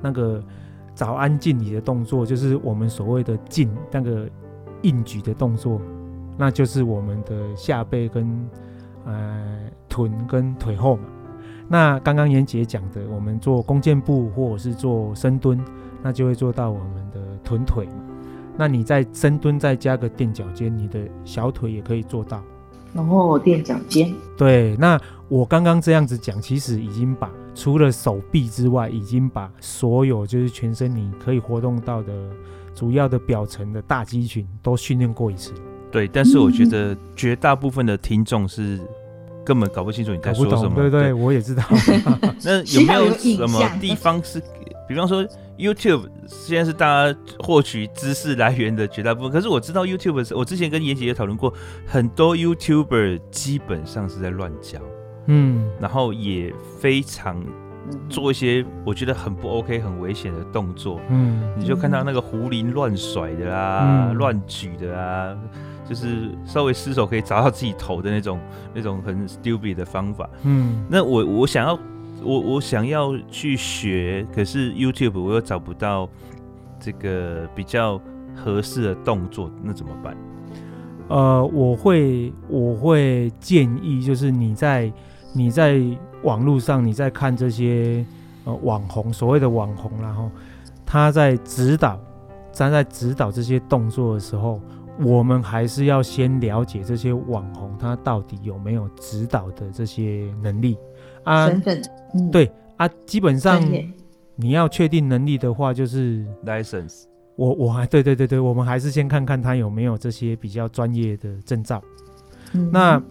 [0.00, 0.42] 那个
[0.94, 4.26] 早安敬礼的动作，就是我们所谓的敬那个
[4.82, 5.80] 硬举的动作，
[6.40, 8.26] 那就是我们的下背跟
[9.04, 11.02] 呃臀跟腿后嘛。
[11.68, 15.62] 那刚刚妍姐讲的，我们做弓箭步或者是做深蹲，
[16.02, 17.92] 那就会做到我们的臀腿嘛。
[18.56, 22.42] 那你在深蹲再加个垫脚尖，你的小腿也可以做到。
[22.94, 24.10] 然后垫脚尖。
[24.34, 24.98] 对，那
[25.28, 32.12] 我刚刚这样子讲，其实已经把除了手臂之外，已经把所有就是全身你可以活动到的
[32.74, 35.52] 主要的表层的大肌群都训练过一次。
[35.90, 38.78] 对，但是我觉得绝大部分的听众是
[39.44, 40.74] 根本搞不清楚你在说什么。
[40.74, 41.62] 对，对对，我也知道。
[42.44, 44.42] 那有没有什么地方是，
[44.88, 45.26] 比方说
[45.58, 51.52] ？YouTube 现在是大家获取知识来源的绝大部分，可是我知道 YouTube 是我之前跟妍姐也讨论过，
[51.86, 54.78] 很多 YouTuber 基本上是在乱教，
[55.26, 57.44] 嗯，然后也非常
[58.08, 65.36] 做一些我觉得很不 OK、很危险的动作，嗯，你就看到那个胡林乱甩的啦，乱、嗯、举的啊，
[65.90, 68.40] 就是稍微失手可以砸到自己头的那种
[68.72, 71.78] 那种很 stupid 的方法，嗯，那我我想要。
[72.22, 76.06] 我我想要去学，可是 YouTube 我又找不到
[76.78, 77.98] 这个比较
[78.36, 80.14] 合适的动作，那怎么办？
[81.08, 84.92] 呃，我会我会建议，就是你在
[85.32, 85.80] 你在
[86.22, 88.04] 网络上你在看这些
[88.44, 90.30] 呃网红，所谓的网红，然后
[90.84, 91.98] 他在指导，
[92.52, 94.60] 站在指导这些动作的时候，
[95.02, 100.76] 我们还是要先了解这些网红他到底有没有指导的这些能力。
[101.24, 101.82] 啊，身份，
[102.14, 103.62] 嗯、对啊，基本上
[104.36, 107.04] 你要确定能力的话，就是 license。
[107.36, 111.82] 我我还对对对对，我们还是先看看他有没有这些比较专业的证照。
[112.52, 113.02] 嗯、那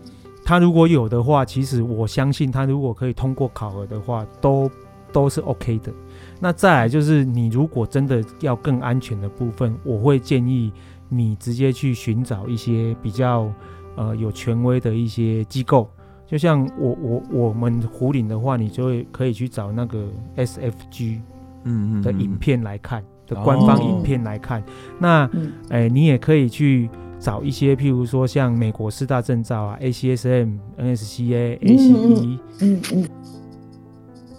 [0.43, 4.69] 他如果有的话，其实我相信他如果可以通过考核的话，都
[5.11, 5.91] 都是 OK 的。
[6.39, 10.71] 那再来就是你如果真的要更安全的部分，我会建议
[11.09, 13.51] 你直接去寻找一些比较
[13.95, 15.89] 呃有权威的一些机构。
[16.25, 21.19] 就像我我我们壶铃的话，你就会可以去找那个 SFG
[21.63, 24.63] 嗯的影片来看，的官方影片来看。
[24.99, 25.27] 那
[25.69, 26.87] 哎，你也可以去
[27.19, 33.09] 找一些，譬如说像美国四大证照啊，ACSM、NSCA、ACE、嗯嗯、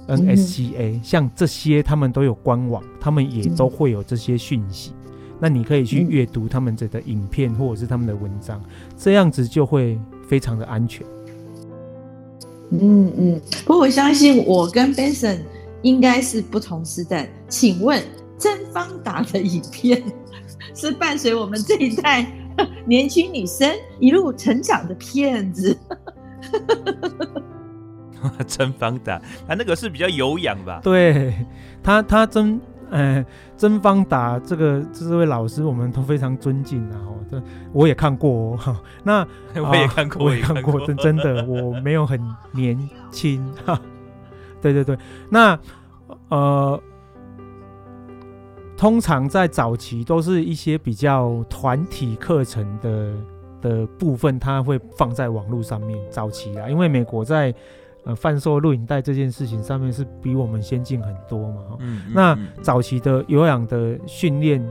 [0.07, 4.93] NSCA，像这些他们都有官网，他们也都会有这些讯息。
[5.41, 8.63] 那你可以去阅读他们这的影片或者是他们的文章，
[8.97, 9.99] 这样子就会
[10.29, 11.07] 非常的安全。
[12.73, 15.39] 嗯嗯，不过我相信我跟 Benson
[15.83, 17.29] 应该是不同时代。
[17.49, 18.01] 请问
[18.39, 20.03] 曾方达的影片
[20.77, 22.31] 是伴随我们这一代
[22.87, 25.77] 年轻女生一路成长的片子。
[28.47, 30.81] 曾方达，他那个是比较有氧吧？
[30.85, 31.35] 对，
[31.83, 32.61] 他他真。
[32.91, 33.25] 哎，
[33.57, 36.97] 曾方达这个这位老师，我们都非常尊敬啊！
[37.07, 38.77] 哦，这我也看过哦。
[39.03, 42.21] 那 我也看过，我也看过，真真的，我没有很
[42.53, 42.77] 年
[43.11, 43.81] 轻哈。
[44.61, 44.99] 对对对，
[45.31, 45.59] 那
[46.29, 46.83] 呃，
[48.77, 53.15] 通常在早期都是一些比较团体课程的
[53.61, 55.99] 的部分，它会放在网络上面。
[56.11, 57.55] 早期啊，因为美国在。
[58.05, 61.77] 呃，贩售录影带这件事情上面是比我们先进很多嘛？
[61.81, 64.63] 嗯，那早期的有氧的训练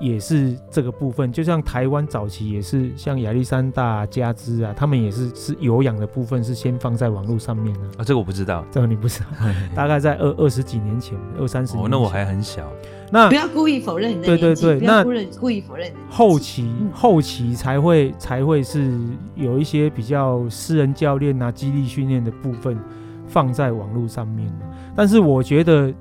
[0.00, 8.04] 也是这个部分，就像台湾早期也是像亚历山大、加兹啊，他们也是是有氧的部分是先放在网络上面的啊。
[8.04, 9.26] 这个我不知道，这个你不知道，
[9.74, 11.84] 大概在二二十几年前，二三十年前。
[11.84, 12.66] 哦，那我还很小。
[13.12, 15.04] 那不要故意否认你的对对对，那
[15.38, 15.92] 故意否认。
[16.08, 18.98] 后期后期才会才会是
[19.34, 22.78] 有一些比较私人教练啊、激励训练的部分
[23.26, 24.48] 放在网络上面。
[24.94, 25.92] 但是我觉得，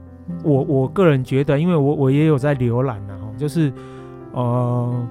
[0.44, 3.74] 我我个人觉得，因为我我也有在浏览啊，就是
[4.34, 5.08] 呃，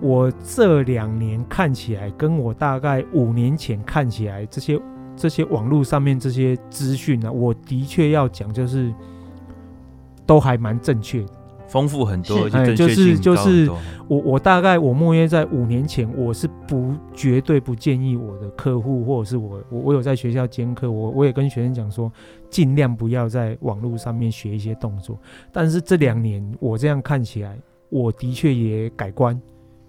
[0.00, 4.80] 我这两年看起来跟我大概五年前看起来这些
[5.16, 8.92] 这些网络上面这些资讯呢，我的确要讲就是。
[10.26, 11.22] 都还蛮正确，
[11.68, 13.70] 丰富很多，哎，就是就是
[14.08, 22.10] 我我大概我莫约在五年前，我是不绝对不建议我的客户或者是我我我有在学校兼课，我我也跟学生讲说，
[22.54, 25.18] 尽量不要在网络上面学一些动作。
[25.50, 29.40] 但是这两年我这样看起来，我的确也改观。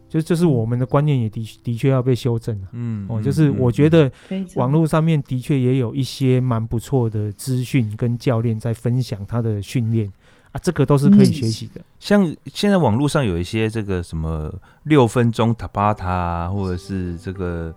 [0.09, 2.67] 就就是我们的观念也的的确要被修正了。
[2.71, 4.11] 嗯，哦，就是我觉得
[4.55, 10.11] 网络上面的确也有一些蛮不错的资讯跟教练在分享他的训练
[10.51, 11.81] 啊，这个都是可以学习的。
[11.99, 17.75] 像现在网络上有一些这个什么六分钟塔巴塔啊，或者是这个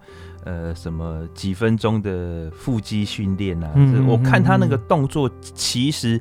[0.48, 3.70] 呃什么几分钟的腹肌训练啊，
[4.08, 6.20] 我看他那个动作其实。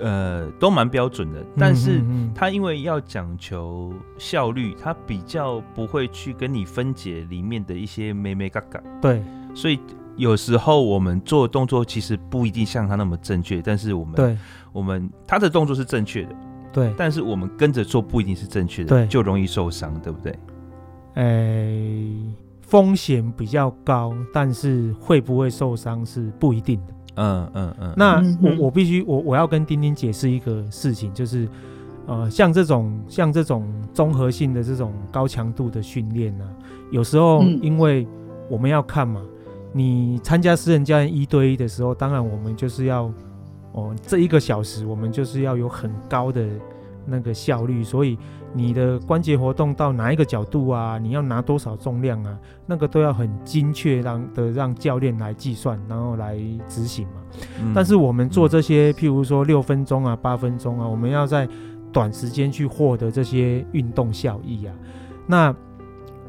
[0.00, 2.02] 呃，都蛮标准的，但是
[2.34, 8.82] 他因为要讲求效率，他比较不会去跟你分解里面的一些美眉嘎嘎。
[9.00, 9.22] 对，
[9.54, 9.78] 所以
[10.16, 14.36] 有时候我们做动作其实不一定像他那么正确，但是我们对，
[14.72, 16.34] 我们他的动作是正确的，
[16.72, 20.32] 对，但是我们跟着做不一定是正确的，对，就容易受伤，对不对？
[21.14, 22.18] 哎、欸，
[22.66, 26.94] 风险比较高，但是会不会受伤是不一定的。
[27.16, 31.48] 嗯嗯嗯，那我我必须我我要跟丁丁解释一个事情，就是
[32.06, 36.44] 呃，像这种像这种综合性的这种高强度的训练呢，
[36.90, 38.06] 有时候因为
[38.48, 39.22] 我们要看嘛，
[39.72, 43.12] 你参加私人教练一对一的时候，当然我们就是要
[43.72, 46.44] 哦这一个小时我们就是要有很高的
[47.06, 48.18] 那个效率，所以
[48.52, 56.38] 你的关节活动到哪一个角度啊，你要拿多少重量啊，那个都要很精确让的让教练来计算，然后来
[56.68, 57.14] 执行嘛。
[57.60, 61.48] 嗯、但是我们做这些，譬如说六分钟啊、八分钟啊，我们要在
[61.92, 64.74] 短时间去获得这些运动效益啊。
[65.26, 65.54] 那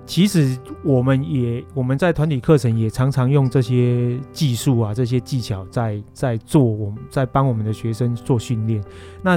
[0.07, 8.83] 其实我们也我们在团体课程也常常用这些技术啊、这些技巧在在做，我们在帮我们的学生做训练。
[9.23, 9.35] 那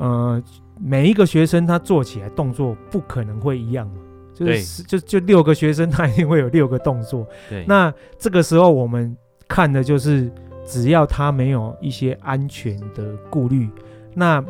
[0.00, 0.42] 呃。
[0.82, 3.96] 每一个学生他做起来动作不可能会一样嘛，
[4.32, 7.26] 就是就就六个学生他一定会有六个动作。
[7.50, 9.14] 对，那这个时候我们
[9.46, 10.32] 看的就是，
[10.64, 13.68] 只要他没有一些安全的顾虑，
[14.14, 14.42] 那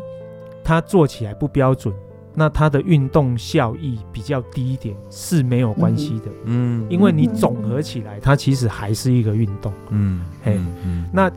[0.62, 1.92] 他做起来不标准，
[2.32, 6.26] 那他的运动效益比较低一点是没有关系的。
[6.44, 9.72] 嗯，因为你总合起来，它其实还是一个运动。
[9.88, 11.32] 嗯，嘿，嗯，那嗯。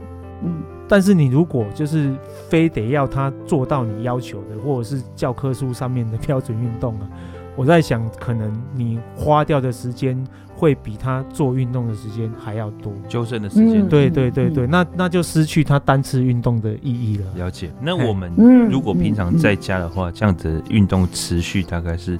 [0.93, 2.13] 但是你如果就是
[2.49, 7.09] 非得要他做到你要求的，或者是教科书上面的标准运动啊，
[7.55, 10.15] 我在想，可能你花掉的时间
[10.55, 13.89] 会比他做运动的时间还要多，纠正的时间。
[13.89, 17.25] 对对对对，那那就失去他单次运动的意义了。
[17.37, 17.71] 了解。
[17.81, 18.31] 那我们
[18.69, 22.19] 如果平常在家的话，这样子运动持续大概是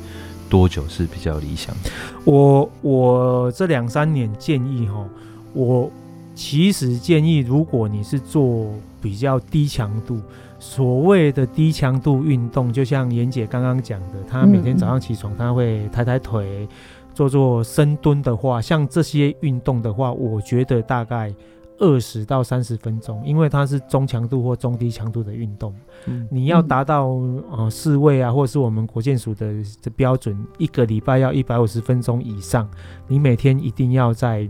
[0.50, 1.92] 多久是比较理想的？
[2.26, 5.08] 我我这两三年建议哈，
[5.54, 5.92] 我。
[6.36, 8.68] 其实建议，如果你是做
[9.00, 10.20] 比较低强度，
[10.60, 16.68] 所谓的低强度运动，就像妍姐刚刚讲的，她每天早上起床，她会抬抬腿，
[17.14, 21.32] 做做深蹲的话，像这些运动的话，我觉得大概
[21.78, 25.72] 二十到三十分钟，因为它是中强度或中低强度的运动。
[26.08, 27.10] 嗯，你要达到
[27.52, 32.68] 呃四位啊，或者是我们国健署的的标准，一个礼拜要一百五十分钟以上，
[33.08, 34.50] 你每天一定要在。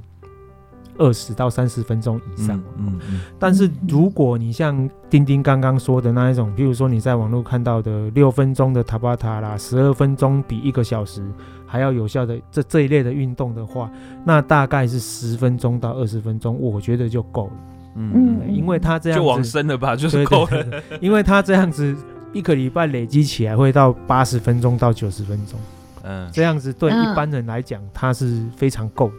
[0.98, 11.24] 二十到三十分钟以上，嗯，嗯，嗯，但是如果你像丁丁刚刚说的那一种，比如说你在网络看到的六分钟的塔巴塔啦，十二分钟比一个小时
[11.66, 13.92] 还要有效的这这一类的运动的话，
[14.26, 17.54] 那大概是十分钟到二十分钟，我觉得就够了。
[17.96, 20.82] 嗯，因为他这样就往深了吧，就是够了。
[21.00, 21.96] 因为他这样子
[22.34, 25.60] 一个礼拜累积起来会到八十分钟到九十分钟，
[26.02, 29.14] 嗯，这样子对一般人来讲，他是非常够的。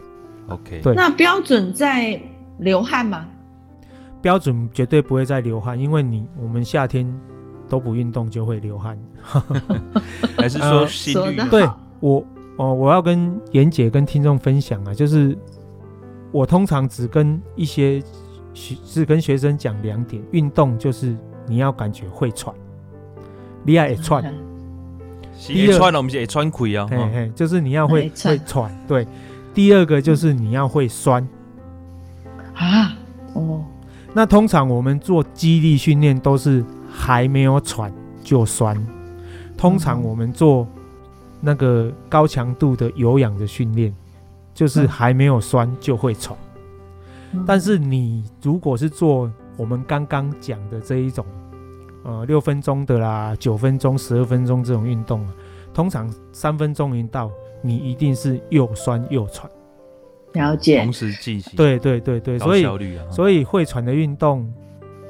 [0.49, 2.21] OK，对，那标准在
[2.59, 3.27] 流汗吗？
[4.21, 7.07] 标准绝对不会在流汗，因为你我们夏天
[7.69, 8.99] 都不运动就会流汗。
[10.37, 11.39] 还是说心率？
[11.39, 11.69] 呃、对
[12.01, 12.25] 我
[12.57, 15.37] 哦，我要跟妍姐跟听众分享啊，就是
[16.31, 18.03] 我通常只跟一些
[18.53, 22.55] 学是跟学生讲两点，运动就是你要感觉会喘，
[23.63, 24.23] 你要也喘，
[25.47, 29.07] 第二喘我们是会喘气啊，嘿嘿，就是你要会会喘，对。
[29.55, 31.27] 第二个就是你要会酸
[32.55, 32.97] 啊，
[33.35, 33.65] 哦，
[34.13, 38.77] 那通常我们做肌力训练都是还没有喘就酸，
[39.57, 40.67] 通常我们做
[41.41, 43.95] 那个高强度的有氧的训练，
[44.53, 46.37] 就是还没有酸就会喘。
[47.47, 51.25] 但是你如果是做我们刚刚讲的这一种，
[52.03, 55.35] 呃，六分钟的啦，九分钟、十二分钟这种运动啊，
[55.73, 57.31] 通常三分钟一到。
[57.67, 59.51] 你一定是又酸又喘，
[60.35, 60.83] 了解。
[60.83, 62.67] 同时进行，对对对对，所以
[63.11, 64.47] 所以会喘的运动、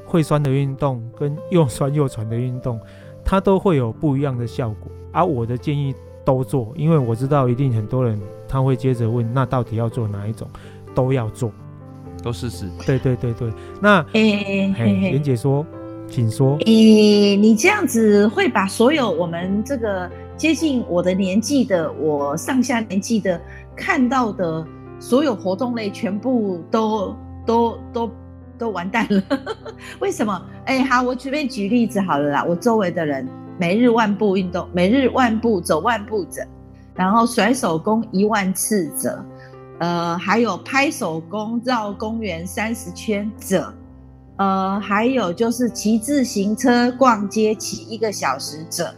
[0.06, 2.80] 会酸的运动跟又酸又喘的运动，
[3.24, 4.92] 它都会有不一样的效果。
[5.12, 5.92] 而、啊、我的建议
[6.24, 10.48] 都做，因为我知道一定很多人他会接着问，那到底要做哪一种？
[10.94, 11.50] 都要做，
[12.22, 12.70] 都试试。
[12.86, 14.20] 对对对对，那哎，
[14.78, 15.66] 袁姐说，
[16.08, 16.56] 请说。
[16.58, 23.40] 诶、欸，你这样子会把所有我们这个接近我的年纪的，我上下年纪的
[23.76, 24.66] 看到的
[24.98, 27.16] 所有活动类，全部都
[27.46, 28.10] 都都
[28.58, 29.22] 都完蛋了。
[30.00, 30.40] 为什么？
[30.66, 32.44] 哎、好，我随便举例子好了啦。
[32.44, 33.28] 我周围的人，
[33.58, 36.42] 每日万步运动，每日万步走万步者，
[36.94, 39.24] 然后甩手工一万次者，
[39.78, 43.72] 呃，还有拍手工绕公园三十圈者，
[44.36, 48.92] 呃，还有就是骑自行车逛街骑一个小时者，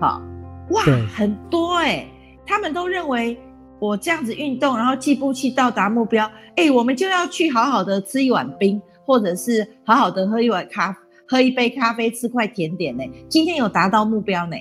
[0.00, 0.22] 好，
[0.70, 0.82] 哇，
[1.14, 2.12] 很多哎、欸，
[2.46, 3.38] 他们都认为
[3.78, 10.96] 我这样子运动，然后计步器到达目标，哎、欸，我们就要去好好的吃一碗冰，或者是好好的喝一碗咖。
[11.32, 13.04] 喝一杯咖啡，吃块甜点呢。
[13.28, 14.56] 今天有达到目标呢。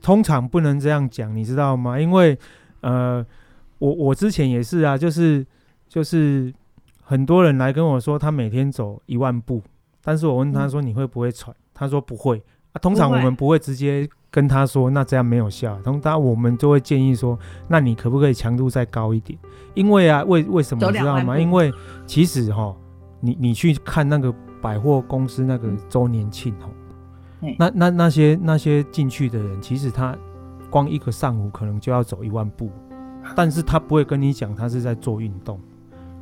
[0.00, 2.00] 通常不能这样讲，你知道吗？
[2.00, 2.38] 因为，
[2.80, 3.22] 呃，
[3.78, 5.46] 我我之前也是啊，就是
[5.86, 6.50] 就是
[7.02, 9.62] 很多人来跟我说，他每天走一万步，
[10.02, 11.54] 但是我问他说你会不会喘？
[11.54, 12.80] 嗯、他说不会啊。
[12.80, 15.78] 通常我们不会直接跟他说，那这样没有效。
[15.82, 19.38] 通常我们就会建议说，那你可不可以强度再高一点？
[19.74, 21.38] 因为啊，为为什么你知道吗？
[21.38, 21.72] 因为
[22.06, 22.74] 其实哈，
[23.20, 24.34] 你你去看那个。
[24.62, 26.68] 百货公司那个周年庆哦，
[27.58, 30.14] 那那那些那些进去的人，其实他
[30.68, 32.70] 光一个上午可能就要走一万步，
[33.34, 35.58] 但是他不会跟你讲他是在做运动，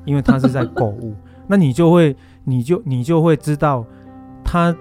[0.04, 1.16] 因为他是在 购物。
[1.48, 3.84] 那你就会，你就你就会知道，
[4.44, 4.72] 他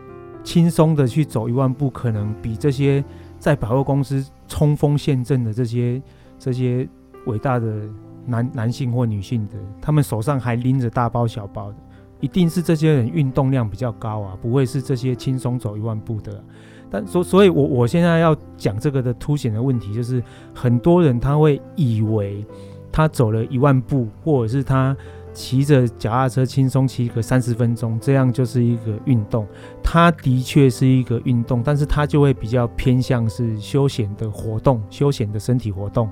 [0.47, 3.03] 轻松的去走一万步，可能比这些
[3.37, 6.01] 在百货公司冲锋陷阵的这些
[6.39, 6.87] 这些
[7.25, 7.81] 伟大的
[8.25, 11.75] 男男性或女性的，他们手上还拎着大包小包的。
[12.21, 16.41] 一定是这些人运动量比较高啊，不会是这些轻松走一万步的。
[16.89, 20.23] 但所所以我，我我现在要讲这个的凸显的问题，就是
[20.55, 22.45] 很多人他会以为
[22.89, 24.95] 他走了一万步，或者是他
[25.37, 29.45] 骑着脚踏车轻松骑个三十分钟，这样就是一个运动。
[29.83, 36.09] 它的确是一个运动，但是它就会比较偏向是休闲的活动，休闲的身体活动，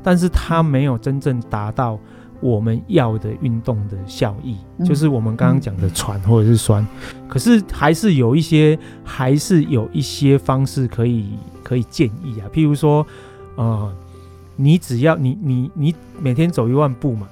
[0.00, 1.98] 但是它没有真正达到。
[2.40, 6.86] 我们要的运动的效益，就是我们刚刚讲的喘或者是酸，
[7.26, 11.30] 可是还是有一些，还是有一些方式可以
[11.64, 12.46] 可以建议啊。
[12.54, 13.04] 譬如说，
[13.56, 13.92] 呃，
[14.54, 17.28] 你只要你你你每天走一万步嘛，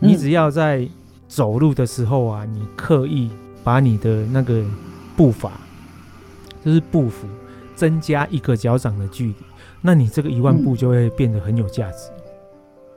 [0.00, 0.86] 你只要在
[1.26, 3.30] 走路的时候啊，你刻意
[3.62, 4.64] 把你的那个
[5.16, 5.52] 步伐，
[6.64, 7.26] 就是步幅
[7.74, 9.34] 增加一个脚掌的距离，
[9.80, 12.10] 那你这个一万步就会变得很有价值。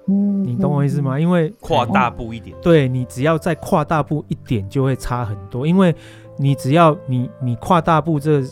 [0.08, 1.20] 嗯，你懂我意思吗？
[1.20, 5.66] 因为跨大步一点，对，你只要再跨大步一点，就会差很多。
[5.68, 5.96] 因为
[6.38, 8.44] 你只要你你跨大步，这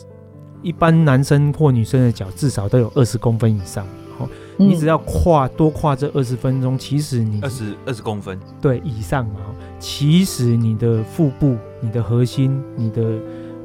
[0.62, 3.86] 一般男生或女生的脚至少都有二十公分以上。
[4.60, 9.40] 哦，你只要跨多跨这二十分钟，其实你二十二十公分对以上嘛，
[9.78, 13.18] 其实你的腹部、你的核心、你的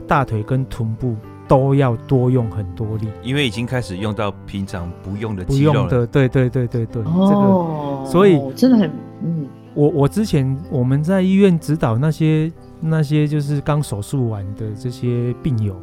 [0.08, 1.16] 大腿跟臀部。
[1.48, 5.84] 都要多用很多力，因为已经开始用到平常不用的肌肉了。
[5.84, 8.89] 不用的，对对对对对，哦、这个，所以真的很，
[9.24, 15.80] 嗯，我我之前我们在医院指导那些那些就是刚手术完的这些病友，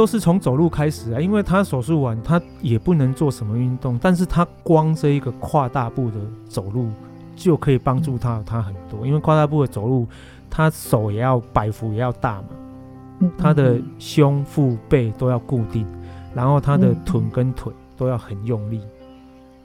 [0.00, 6.16] 都是从走路开始啊，因为他手术完他也不能做什么运动，但是他光这一个跨大步的
[6.48, 6.88] 走路
[7.36, 10.06] 就可以帮助他他很多，因为跨大步的走路，
[10.48, 13.28] 他手也要摆幅也要大嘛。
[13.36, 15.86] 他的胸腹背都要固定，
[16.32, 18.80] 然后他的臀跟腿都要很用力。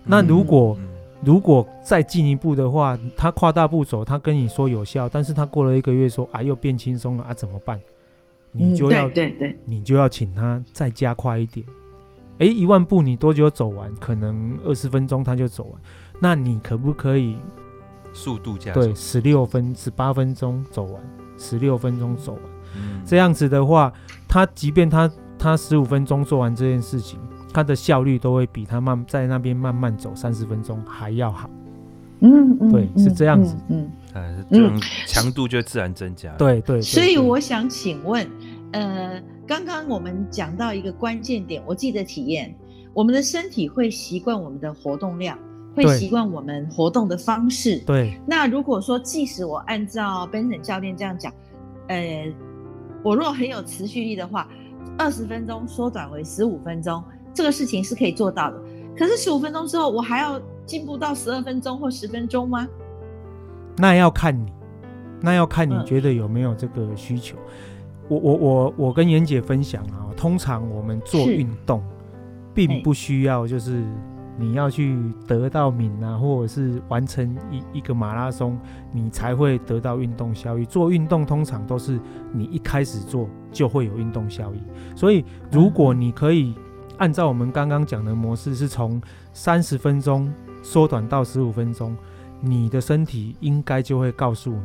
[0.03, 0.77] 那如果
[1.23, 7.79] 如果再进一步的话，他跨大步走，他跟你说有效，但是他过了一个月说啊又变轻松了啊，怎么办？
[8.58, 11.66] 你就要对对，你就要请他再加快一点。
[12.39, 13.93] 诶，一万步你多久走完？
[13.95, 15.82] 可能二十分钟他就走完。
[16.20, 17.38] 那你可不可以
[18.14, 18.74] 速度加？
[18.74, 21.01] 对，十六分十八分钟走完，
[21.38, 22.41] 十六分钟走完。
[23.06, 23.93] 这样子的话，
[24.28, 27.18] 他即便他他十五分钟做完这件事情，
[27.53, 31.49] 他的效率都会比他慢在那边慢慢走三十分钟还要好。
[32.20, 33.56] 嗯嗯，对，是这样子。
[33.70, 36.34] 嗯，嗯，这种强度就自然增加。
[36.38, 36.82] 对对。
[36.82, 38.28] 所以我想请问，
[38.76, 42.53] 呃，刚刚我们讲到一个关键点，我自己的体验，
[42.93, 45.39] 我们的身体会习惯我们的活动量，
[45.73, 47.80] 会习惯我们活动的方式。
[47.86, 48.19] 对。
[48.28, 51.34] 那如果说，即使我按照 Benson 教练这样讲，
[51.88, 52.34] 呃。
[53.01, 54.49] 我若很有持续力的话，
[54.97, 57.03] 二十分钟缩短为十五分钟，
[57.36, 58.59] 这个事情是可以做到的。
[58.97, 62.67] 可是十五分钟之后，我还要进步到十二分钟或十分钟吗？
[63.78, 64.51] 那要看你，
[65.21, 67.38] 那要看你觉得有没有这个需求。
[67.38, 67.74] 嗯、
[68.08, 71.84] 我我我我跟妍姐分享啊，通常我们做运动，
[72.53, 73.84] 并不需要就是
[74.38, 74.97] 你要去
[75.28, 78.60] 得到名啊，或者是完成一一个马拉松，
[78.91, 80.66] 你才会得到运动效益。
[80.66, 81.99] 做运动通常都是
[82.32, 84.62] 你一开始做就会有运动效益，
[84.95, 86.53] 所以如果你可以
[86.97, 89.01] 按照我们刚刚讲的模式，是从
[89.34, 90.32] 三十分钟
[90.62, 91.95] 缩短到十五分钟，
[92.39, 94.62] 你的身体应该就会告诉你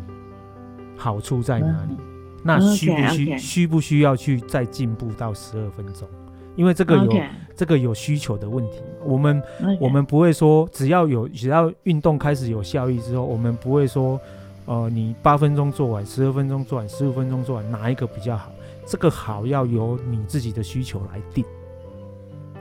[0.97, 1.97] 好处在哪里。
[2.43, 6.09] 那需不需需不需要去再进步到十二分钟？
[6.57, 7.13] 因为这个有.
[7.57, 9.43] 这个有需求的问题，我们.
[9.79, 14.19] 我们不会说只要有只要运动开始有效益之后，我们不会说，
[14.65, 18.51] 呃，你八分钟做完，十二分钟做完，十五分钟做完，哪一个比较好？
[18.87, 21.45] 这个好要由你自己的需求来定。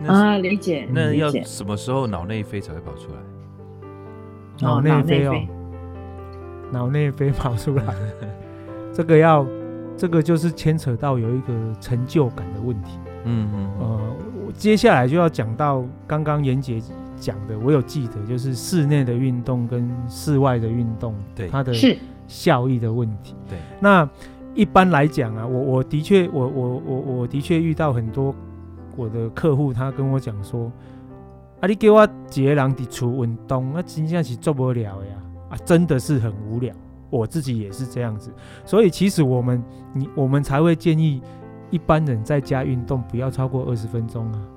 [0.06, 0.86] 啊，理解。
[0.92, 3.20] 那要什么时候脑内啡才会跑出来？
[4.60, 5.34] 脑内啡哦，
[6.74, 7.86] 脑内啡跑出来，
[8.94, 9.46] 这个要
[10.00, 12.97] 这个就是牵扯到有一个成就感的问题。
[13.26, 14.16] 嗯嗯，呃，
[14.47, 16.82] 我接下来就要讲到刚刚妍姐
[17.20, 21.74] 讲的，我有记得，就是室内的运动跟室外的运动，对它的
[22.30, 23.36] 效益的问题。
[23.50, 24.10] 对，那
[24.56, 28.34] 一般来讲啊，我我的确，我我我我的确遇到很多
[28.95, 30.72] 我的客户，他跟我讲说，
[31.60, 35.16] 啊，你给我一个人伫厝运动，那真正是做不了呀，
[35.50, 36.74] 啊，真的是很无聊。
[37.10, 38.32] 我自己也是这样子，
[38.66, 41.22] 所以其实我们你我们才会建议。
[41.72, 44.47] 一般人在家运动不要超过二十分钟啊，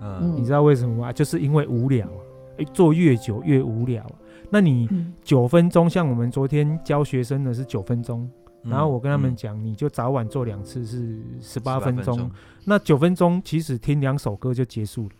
[0.00, 1.12] 嗯，你知道为什么吗？
[1.12, 2.08] 就是因为无聊，
[2.56, 4.04] 诶，做越久越无聊。
[4.50, 4.88] 那你
[5.22, 8.28] 九分钟，像我们昨天教学生的是九分钟，
[8.64, 12.28] 然后我跟他们讲，你就早晚做两次是十八分钟，
[12.64, 15.14] 那九分钟其实听两首歌就结束了，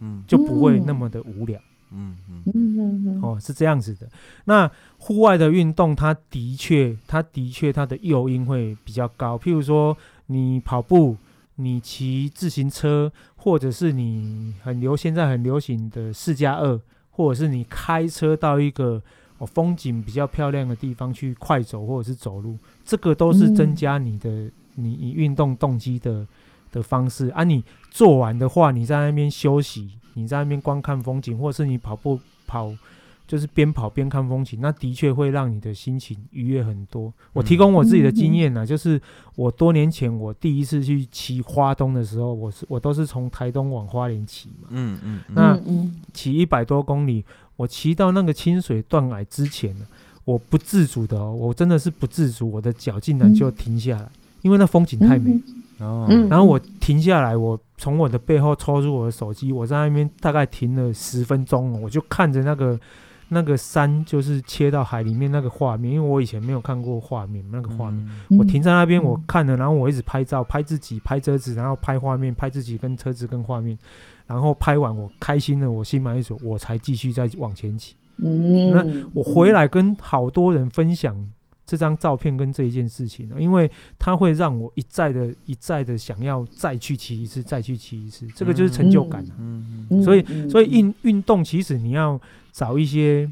[0.00, 1.62] 嗯，就不会那么的无聊，嗯
[1.92, 4.08] 嗯嗯嗯，哦，是这样子的。
[4.44, 9.96] 那户外的运动，它的确，它的确，它的诱因会比较高，譬如说。
[10.30, 11.16] 你跑步，
[11.54, 16.78] 你骑自行车，或者是你很流现在很流行的四加二，
[17.10, 19.02] 或者是你开车到一个
[19.38, 26.26] 哦风景比较漂亮的地方去快走或者是走路，这个都是增加你的、嗯、你你运动动机的
[26.70, 27.42] 的方式啊。
[27.42, 32.74] 你做完的话，你在那边休息，你在那边观看风景，或者是你跑步跑。
[33.28, 37.12] 就是边跑边看风景，那的确会让你的心情愉悦很多。
[37.34, 38.98] 我提供我自己的经验呢、啊，就是
[39.36, 44.68] 我多年前我第一次去骑花东的时候，我是我都是从台东往花莲骑嘛。
[44.70, 45.20] 嗯嗯。
[45.34, 45.60] 那
[46.14, 47.22] 骑一百多公里，
[47.56, 49.76] 我骑到那个清水断崖之前，
[50.24, 54.08] 我不自主的哦，我真的是不自主，我的脚竟然就停下来，
[54.40, 55.38] 因为那风景太美。
[55.80, 56.06] 哦。
[56.28, 62.78] 然后我停下来，我从我的背后抽出我的手机，我在那边大概停了十分钟，我就看着那个。
[63.30, 73.76] 那个山就是切到海里面那个画面，因为我以前没有看过画面，那个画面，嗯、我停在那边我看了，然后我一直拍照，拍自己，拍车子，然后拍画面，拍自己跟车子跟画面，
[74.26, 77.94] 然后拍完我开心了，我心满意足，我才继续再往前骑。
[78.16, 81.14] 嗯，那我回来跟好多人分享
[81.68, 89.36] 这张照片跟这一件事情，因为它会让我一再的、一再的想要再去骑一次，再去骑一次，这个就是成就感啊。
[89.38, 92.18] 嗯嗯，所以，所以运运动其实你要。
[92.50, 93.30] 找一些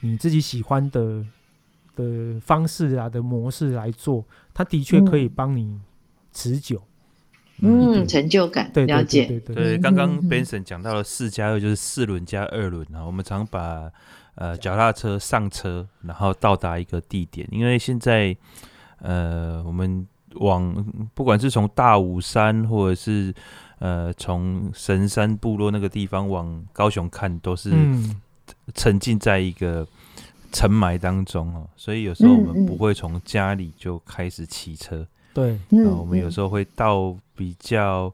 [0.00, 1.24] 你自己喜欢的
[1.94, 4.22] 的方式啊的模式来做，
[4.52, 5.80] 它的确可以帮你
[6.32, 6.76] 持久。
[6.76, 6.95] 嗯，
[7.60, 9.26] 嗯成就感，了解。
[9.26, 13.04] 对，对，对，对，刚刚 Benson 讲到了四加二，就是四轮加二轮啊。
[13.04, 13.90] 我们常把
[14.34, 17.48] 呃脚踏车上车，然后到达一个地点。
[17.50, 18.36] 因为现在
[19.00, 20.84] 呃，我们往
[21.14, 23.34] 不管是从大武山，或者是
[23.78, 27.70] 呃从神山部落那个地方往高雄看，都是。
[27.72, 28.20] 嗯
[28.74, 29.86] 沉浸在一个
[30.52, 35.06] 尘霾当中哦，所以有时候我们不会从家里就开始骑车。
[35.34, 38.12] 对，我们有时候会到比较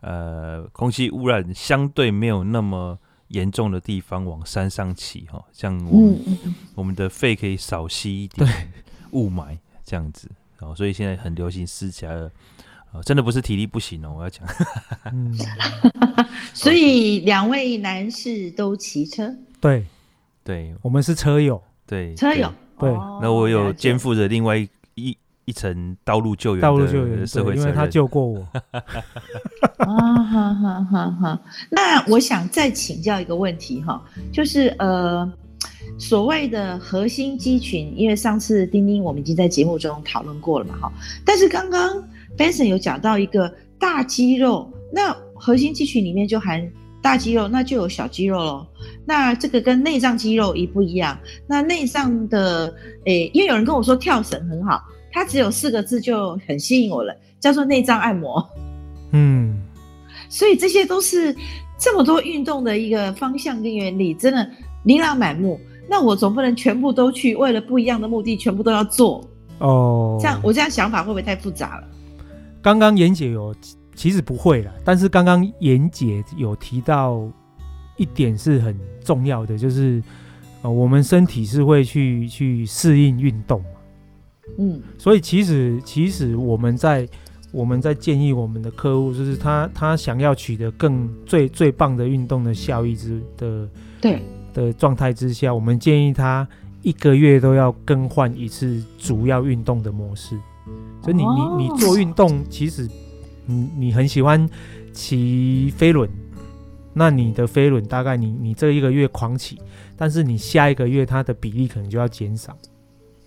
[0.00, 2.98] 呃空气污染相对没有那么
[3.28, 6.38] 严重的地方往山上骑哈，像我们
[6.74, 8.46] 我们的肺可以少吸一点
[9.12, 10.28] 雾霾这样子
[10.60, 12.30] 哦，所以现在很流行私家的，
[13.04, 14.46] 真的不是体力不行哦，我要讲。
[15.12, 15.34] 嗯，
[16.54, 19.34] 所以两位男士都骑车。
[19.60, 19.84] 对，
[20.44, 22.90] 对，我们是车友，对，车友，对。
[23.20, 24.56] 那我有肩负着另外
[24.94, 28.46] 一一,一层道路救援，道路救援社会责任，因为他救过我。
[29.78, 31.40] 啊哈哈哈哈！
[31.70, 35.30] 那我想再请教一个问题哈，就是呃，
[35.98, 40.92] 所谓的核心肌群，因为上次丁丁我们已经在节目中讨论过了嘛哈，
[41.24, 42.02] 但是刚刚
[42.36, 46.66] Benson 有讲到一个大肌肉，那核心肌群里面就含。
[47.02, 48.66] 大肌肉，那就有小肌肉喽。
[49.04, 51.18] 那这个跟内脏肌肉一不一样？
[51.46, 52.74] 那内脏的，
[53.04, 54.82] 诶、欸，因为有人跟我说跳绳很好，
[55.14, 58.44] 它只有四个字就很吸引我了，叫做内脏按摩。
[59.12, 59.62] 嗯，
[60.28, 61.32] 所以这些都是
[61.78, 64.50] 这么多运动的一个方向跟原理，真的
[64.82, 65.60] 琳琅满目。
[65.88, 69.24] 那我总不能全部都去，为了不一样的目的，全部都要做
[69.58, 70.18] 哦。
[70.20, 71.86] 这样我这样想法会不会太复杂了？
[72.60, 73.54] 刚刚妍姐有，
[73.94, 74.72] 其实不会啦。
[74.84, 77.22] 但是刚刚妍姐有提到
[77.96, 80.02] 一点是很重要的，就是
[80.62, 83.66] 呃，我们身体是会去去适应运动嘛。
[84.58, 87.08] 嗯，所以其实其实我们在
[87.52, 93.68] 我们在建议我们的客户，就是他他想要取得更最最棒的运动的效益之的
[94.00, 94.22] 对。
[94.52, 96.46] 的状态之下，我们建议他
[96.82, 100.38] 一个月都要更换一次主要运动的模式。
[101.02, 102.88] 所以你你你做运动，其实
[103.46, 104.48] 你你很喜欢
[104.92, 106.08] 骑飞轮，
[106.92, 109.58] 那你的飞轮大概你你这一个月狂起，
[109.96, 112.56] 但是你下一个月它的比例可能就要减少，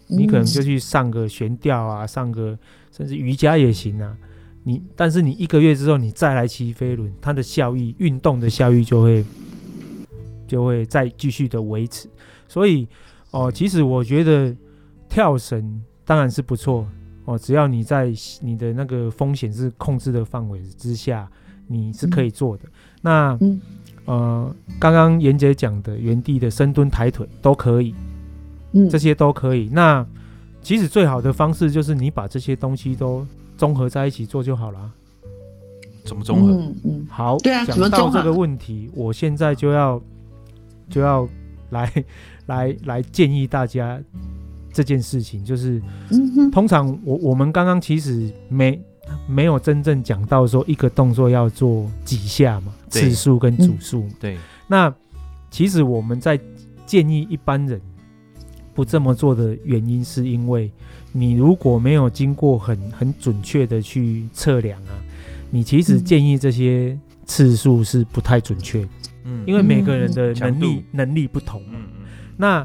[0.08, 2.58] 你可能就去上个悬吊啊，上个
[2.92, 4.18] 甚至瑜伽也行啊。
[4.64, 9.24] 你但是你一个月之后你再来骑飞轮，它的效益运动的效益就会。
[10.48, 12.08] 就会再继续的维持，
[12.48, 12.88] 所以
[13.32, 14.56] 哦，其实我觉得
[15.10, 16.88] 跳绳当然是不错
[17.26, 21.30] 哦，只要你在你的那个风险是控制的范围之下，
[21.68, 22.64] 你是可以做的。
[22.64, 23.62] 嗯、那、嗯、
[24.06, 27.94] 呃，刚刚妍姐讲的原地的深蹲、抬腿都可以，
[28.74, 29.70] 嗯，这些都可以。
[29.72, 30.06] 那
[30.62, 33.26] 其实最好的方式就是你把这些东西都
[33.58, 34.92] 综合在一起做就好了。
[36.04, 36.54] 怎么综合？
[36.54, 40.02] 嗯嗯，好，对啊，讲到这个问题，我现在就要。
[40.90, 41.28] 就要
[41.72, 41.92] 来
[42.48, 44.02] 来来建议大家
[44.72, 45.82] 这件事情，就是，
[46.50, 48.82] 通常我我们刚刚其实没
[49.28, 54.08] 没有真正讲到说一个动作要做几下嘛，次数跟组数。
[54.18, 54.90] 对，那
[55.52, 56.40] 其实我们在
[56.86, 57.82] 建议一般人
[58.78, 60.72] 不这么做的原因，是因为
[61.12, 64.94] 你如果没有经过很很准确的去测量啊，
[65.50, 68.88] 你其实建议这些次数是不太准确
[69.24, 69.44] 嗯。
[69.48, 72.06] 因为每个人的能力能力不同，嗯嗯，
[72.38, 72.60] 那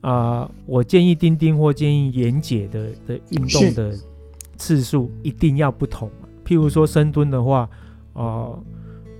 [0.00, 3.96] 啊、呃，我建议丁丁或建议妍姐的的运动的
[4.56, 6.10] 次数一定要不同。
[6.44, 7.70] 譬如说深蹲的话，
[8.14, 8.64] 哦、呃，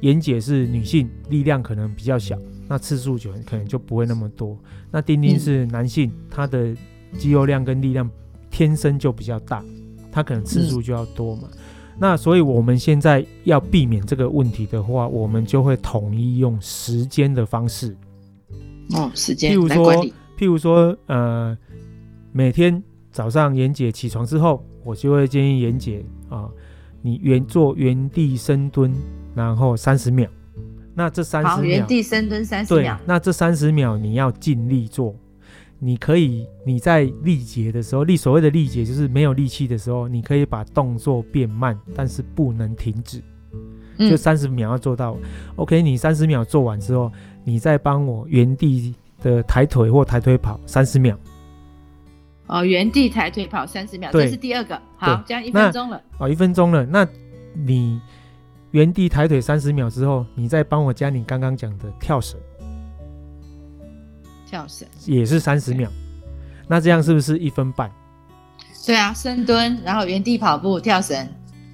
[0.01, 2.37] 妍姐是女性，力量可能比较小，
[2.69, 4.59] 那次数就可能就不会那么多。
[4.91, 6.75] 那丁丁是男性，他的
[7.19, 8.09] 肌肉量跟力量
[8.51, 9.65] 天生就比较大，
[10.11, 11.49] 他可能次数就要多嘛。
[11.99, 17.97] 那所以我们现在要避免这个问题的话，我们就会统一用时间的方式。
[18.91, 19.53] 哦，时间。
[19.53, 19.95] 譬如说，
[20.37, 21.57] 譬如说，呃，
[22.33, 26.49] 每天早上妍姐起床之后，我就会建议妍姐啊，
[27.01, 28.93] 你原做原地深蹲，
[29.35, 30.29] 然后三十秒。
[30.95, 32.97] 那这三十秒，原地深蹲三十秒。
[32.97, 35.15] 对，那这三十秒你要尽力做。
[35.81, 43.23] 你可以你在力竭的时候，力所谓的力竭就是没有力气的时候，你可以把动作变慢，但是不能停止。
[43.99, 45.17] 就三十秒要做到。
[45.23, 47.13] 嗯、OK，你三十秒做完之后，
[47.45, 51.19] 你再帮我原地的抬腿或抬腿跑三十秒。
[52.47, 54.81] 哦，原地抬腿跑三十秒，这是第二个。
[54.97, 56.03] 好，这样一分钟了。
[56.19, 56.85] 哦，一分钟了。
[56.87, 57.07] 那
[57.55, 58.01] 你
[58.75, 62.37] 原地抬腿三十秒之后，你再帮我加你刚刚讲的跳绳。
[64.45, 65.89] 跳绳也是三十秒，
[66.67, 67.89] 那这样是不是一分半？
[68.85, 71.25] 对啊，深蹲，然后原地跑步，跳绳，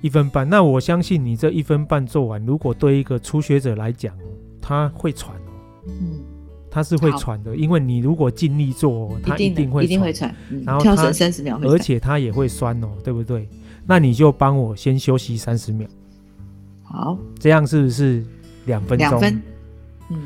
[0.02, 0.46] 一分半。
[0.46, 4.14] 那我相信你这一分半做完，如果对一个初学者来讲，
[4.60, 5.86] 他会喘哦。
[5.86, 6.20] 嗯，
[6.70, 10.34] 他是会喘的，因为你如果尽力做，他一定会一定会喘。
[10.66, 13.48] 然后跳绳三十秒，而且他也会酸哦，对不对？
[13.86, 15.88] 那你就帮我先休息三十秒。
[16.90, 18.24] 好，这样是不是
[18.66, 19.08] 两分钟？
[19.08, 19.42] 两分，
[20.10, 20.18] 嗯，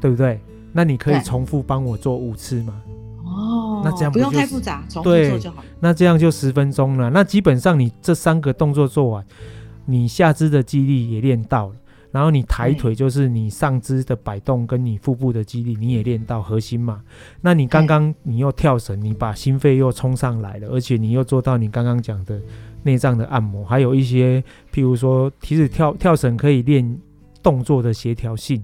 [0.00, 0.38] 对不对？
[0.72, 2.82] 那你可以重复帮我做五次吗？
[3.24, 5.64] 哦，那这样不，不用太复杂，重复做就好。
[5.80, 7.08] 那这样就十分钟了。
[7.10, 9.24] 那基本上你这三个动作做完，
[9.86, 11.74] 你下肢的肌力也练到了，
[12.10, 17.00] 然后你抬腿就是你上肢的摆动跟你腹部的肌力你也练到核心嘛。
[17.40, 22.38] 那你刚刚你又跳绳，你把心肺又冲上来了，而且你又做到你刚刚讲的
[22.82, 26.98] 内脏的按摩，还有一些譬如说，其实跳跳绳可以练
[27.42, 28.62] 动作的协调性。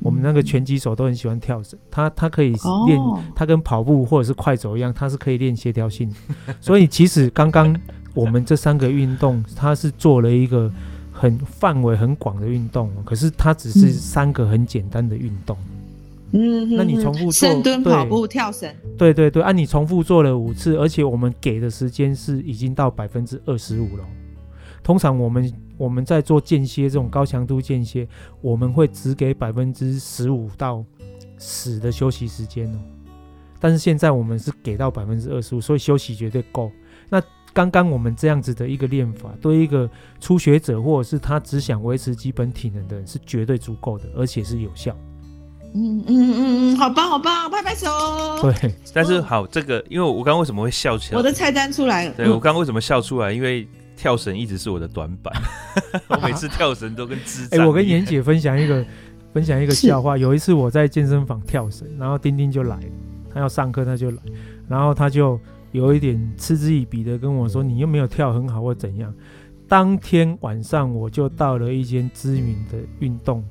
[0.00, 2.54] 我们那个拳击手都很喜欢跳绳，他他可以
[2.86, 3.00] 练，
[3.34, 6.14] 他跟跑步或者是快走一样，他是可以练协调性。
[6.60, 7.74] 所以其实刚刚
[8.14, 10.70] 我们这三个运动，它是做了一个
[11.10, 15.56] 很范围很广的运动，可是它只是三个很简单的运动。
[15.70, 15.75] 嗯，
[16.32, 18.68] 那你重复做深蹲、跑步、跳绳。
[18.98, 24.04] 对对对，啊，你重复做了五次，而且我们给的时间是已经到百分之二十五了。
[24.82, 28.06] 通常我们我们在做间歇这种高强度间歇，
[28.40, 30.84] 我们会只给百分之十五到
[31.38, 32.78] 十的休息时间哦。
[33.60, 36.70] 但是现在我们是给到百分之二十五，所以休息绝对够。
[37.08, 37.22] 那
[37.52, 39.88] 刚刚我们这样子的一个练法，对一个
[40.20, 44.92] 初学者或者是他只想维持基本体能的人是绝对足够的，而且是有效。
[44.92, 45.15] 嗯
[45.76, 47.88] 嗯嗯嗯，好棒好棒，拍拍手。
[48.40, 51.18] 对，但是好，这个因为我刚刚为什么会笑起来？
[51.18, 52.14] 我的菜单出来了。
[52.16, 53.32] 对，我刚刚为什么笑出来？
[53.32, 55.32] 因为跳绳一直是我的短板，
[56.08, 57.60] 我每次跳绳都跟智障。
[57.60, 58.84] 哎，我跟妍姐分享一个
[59.32, 60.16] 分享一个笑话。
[60.16, 62.82] 有一次我在健身房跳绳，然后丁丁就来了，
[63.32, 64.18] 他要上课他就来，
[64.68, 65.38] 然后他就
[65.72, 69.12] 有一点嗤之以鼻的跟我说：“你又没有跳很好或怎样。”
[69.68, 73.44] 当天晚上我就到了一间知名的运动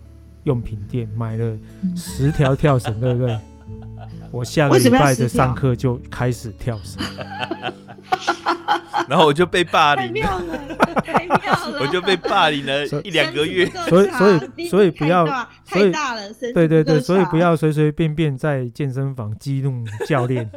[0.46, 1.56] 用品店买了
[1.96, 3.38] 十条跳绳，对不对？
[4.32, 7.02] 我下个礼拜的上课就开始跳绳，
[9.08, 10.44] 然后我就被霸凌了，
[11.04, 11.38] 太妙
[11.70, 13.66] 了，我就被霸凌了一两个月。
[13.88, 15.26] 所以，所以，所以不要，
[15.64, 16.22] 所以大了，
[16.54, 20.52] 对对对，所以不要随随便便在健身房激怒教练。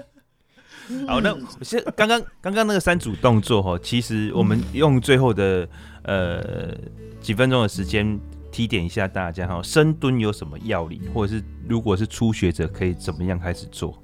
[1.06, 5.68] 好，那我先刚刚刚刚那个三组动作哈，其实我们用最后的
[6.02, 6.74] 呃
[7.20, 8.18] 几分钟的时间。
[8.50, 13.96] 提点一下大家哈，深蹲有什么要领，或者是如果是初学者可以怎么样开始做？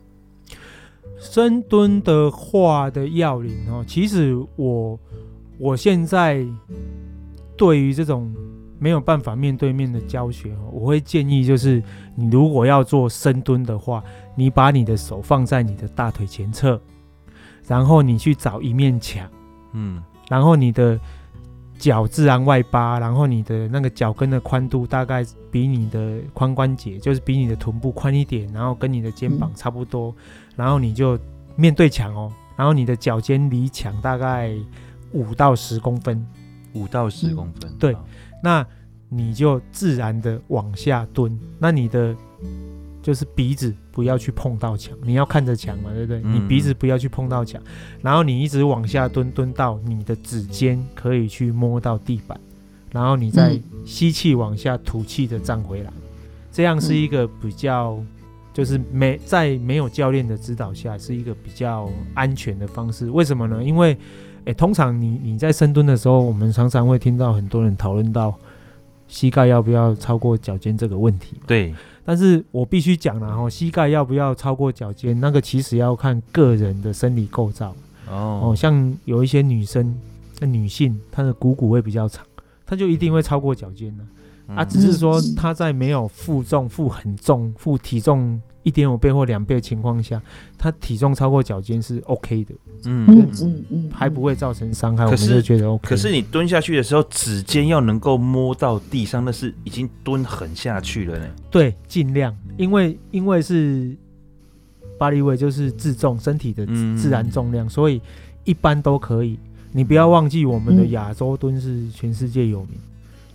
[1.19, 4.99] 深蹲的话的要领哦，其实我
[5.59, 6.45] 我现在
[7.57, 8.35] 对于这种
[8.79, 11.83] 没有办法面对面的教学哦，我会建议就是
[12.15, 14.05] 你如果要做深蹲的话，
[14.37, 16.81] 你把你的手放在你的大腿前侧，
[17.67, 19.27] 然后你去找一面墙，
[19.73, 21.01] 嗯，然后你的。
[21.79, 30.17] 脚自然外八，然后你的那个脚跟的宽度大概比你的髋关节，就是比你的臀部宽一点，然后跟你的肩膀差不多，嗯、
[30.57, 31.19] 然后你就
[31.57, 34.55] 面对墙哦，然后你的脚尖离墙大概
[35.13, 36.27] 五到十公分，
[36.73, 37.97] 五到十公分，对，
[38.43, 38.67] 那
[39.09, 42.17] 你就自然的往下蹲，那你的。
[43.05, 46.23] 就是鼻子不要去碰到墙，你要看着墙嘛，对不对？
[46.25, 47.61] 嗯、你鼻子不要去碰到墙，
[48.01, 52.41] 然后你一直往下蹲，蹲到你的指尖可以去摸到地板，
[52.91, 55.93] 然后你再吸气往下吐气的站回来，
[56.51, 58.03] 这样是一个比较，
[58.55, 63.11] 就是没在没有教练的指导下，是一个比较安全的方式。
[63.11, 63.63] 为什么呢？
[63.63, 63.95] 因为，
[64.47, 68.35] 诶，通常你你在深蹲的时候，我们常常会听到很多人讨论到
[69.09, 71.37] 膝盖要不要超过脚尖这个问题。
[71.47, 71.75] 对。
[72.05, 77.75] 但是我必须讲了哈，膝盖要不要超过脚尖，那个其实要看个人的生理构造
[78.09, 78.41] 哦。
[78.43, 79.95] 哦，像有一些女生，
[80.41, 82.25] 那女性她的股骨会比较长，
[82.67, 84.07] 她就一定会超过脚尖呢。
[84.55, 88.41] 啊，只是说她在没有负重、负很重、负体重。
[88.65, 90.21] 一点五倍或两倍的情况下，
[90.59, 92.55] 他体重超过脚尖是 OK 的，
[92.87, 93.07] 嗯
[93.43, 95.05] 嗯嗯，还不会造成伤害。
[95.05, 95.87] 我们就觉得 OK。
[95.87, 101.27] 可是你蹲下去的时候，指尖要能够摸到地上，那是已经蹲很下去了呢。
[101.51, 103.95] 对，尽量，因为因为是
[104.99, 106.65] body weight 就是自重身体的
[106.97, 108.01] 自然重量，嗯、所以
[108.45, 109.39] 一般都可以。
[109.73, 112.79] 你不要忘记，我们的亚洲蹲是全世界有名，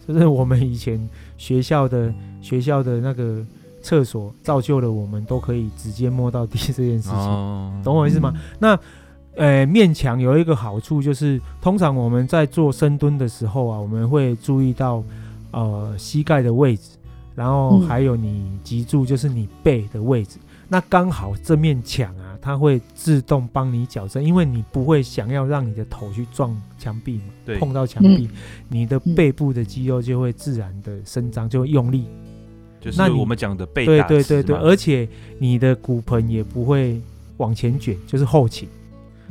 [0.07, 1.07] 嗯、就是我们以前
[1.38, 2.11] 学校的
[2.41, 3.45] 学校的那个。
[3.82, 8.32] 厕所造就了我们都可以直接摸到地 这件事情，哦、懂我意思吗？
[8.36, 8.80] 嗯、那，
[9.36, 15.03] 呃，面墙有一个好处就是，通常我们在做深蹲的时候啊，我们会注意到，
[15.51, 16.97] 呃，膝盖的位置，
[17.36, 20.38] 然后还有你脊柱，就是你背的位置。
[20.41, 32.05] 嗯、那刚好这面墙啊，它会自动帮你矫正，因为你不会想要让你的头去撞墙壁嘛，碰到墙壁，嗯、你的背部的肌肉就会自然的伸张，就会用力。
[32.82, 35.07] 就是我们讲的背对对对对，而且
[35.38, 37.01] 你的骨盆也不会
[37.38, 38.67] 往前卷，就是后倾。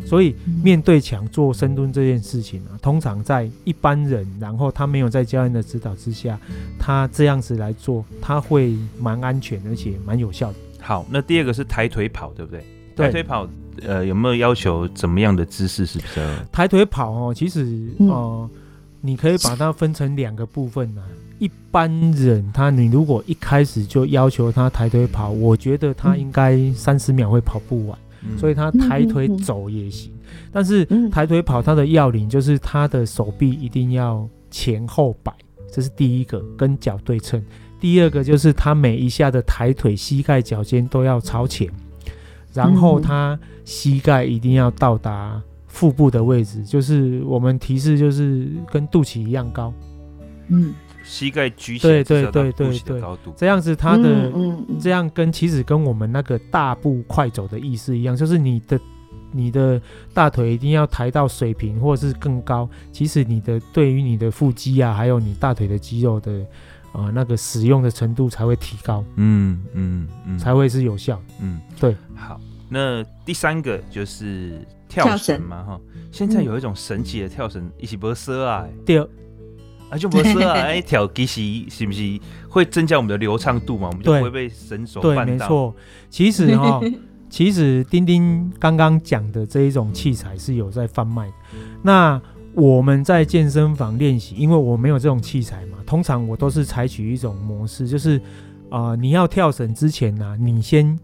[0.07, 0.33] 所以
[0.63, 6.39] 面对墙做深蹲这件事情啊，通常在一般人，然后他没有在教练的指导之下，
[6.79, 10.59] 他这样子来做，他会蛮安全，而且蛮有效的。
[10.81, 12.65] 好，那第二个是抬腿跑，对不对？
[12.95, 13.49] 对抬腿跑，
[13.83, 16.23] 呃，有没有要求怎么样的姿势是比较？
[16.53, 18.49] 抬腿跑哦，其实呃，
[19.01, 21.11] 你可以把它分成两个部分呢、啊。
[21.39, 30.13] 一般人他，你如果一开始就要求他抬腿跑，我觉得他应该三十秒会跑不完，嗯、所以他抬腿走也行。
[30.51, 35.33] 但是抬腿跑，他的要领就是他的手臂一定要前后摆，
[35.71, 37.41] 这是第一个，跟脚对称。
[37.79, 41.69] 第二个就是他每一下的抬腿，膝盖、脚尖都要朝前，
[42.53, 49.73] 然后他膝盖一定要到达腹部的位置，就是我们提示就是跟肚脐一样高，
[50.49, 50.75] 嗯。
[51.09, 53.03] 膝盖举起来，对对对对对，
[53.35, 54.31] 这样子它的
[54.79, 58.79] 这样跟其实跟我们那个大步快走的意思一样，就是你的
[59.33, 59.81] 你的
[60.13, 66.31] 大腿一定要抬到水平或者是更高，其实你的对于你的腹肌啊，还有你大腿的肌肉的
[66.93, 72.39] 啊、呃、那个使用的程度才会提高，嗯嗯嗯，才会是有效，嗯，对，好。
[72.71, 75.81] 那第三个就是跳绳嘛，哈，
[76.13, 79.03] 现在有一种神奇的跳绳，一起不射啊，对，
[79.91, 82.19] 啊就不是啊，哎跳其实是不是
[82.49, 83.89] 会增加我们的流畅度嘛？
[83.89, 85.25] 我们就不会被绳索绊到。
[85.25, 85.75] 对，没错。
[86.11, 86.81] 其实哈，
[87.31, 91.31] 其实丁丁刚刚讲的这一种器材是有在贩卖。
[91.83, 92.21] 那
[92.55, 98.19] 我们在健身房练习，因为我没有这种器材嘛，通常我都是采取一种模式，就是
[98.71, 100.99] 啊、呃，你要跳绳之前呢、啊，你先。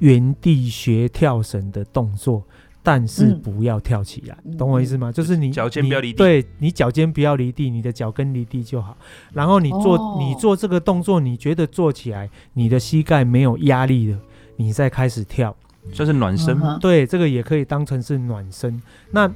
[0.00, 2.42] 原地学跳绳的动作，
[2.84, 5.10] 但是不要跳起来，嗯、懂我意思吗？
[5.10, 8.94] 就是你脚尖不要离地，对，你脚尖不要离地，你的脚跟离地就好。
[9.32, 14.18] 然后你做、哦、你做这个动作，你觉得做起来你的膝盖没有压力了，
[14.56, 15.56] 你再开始跳，
[15.92, 16.78] 就是暖身吗？
[16.78, 18.80] 对，这个也可以当成是暖身。
[19.10, 19.28] 那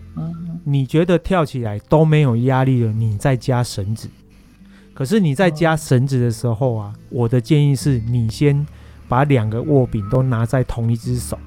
[0.65, 4.11] 你觉得跳起来都没有压力了，你再加绳子。
[4.93, 8.67] 可是你在加绳子的时候啊，我的建议是你先。
[9.11, 11.39] 把两个握柄都拿在同一只手，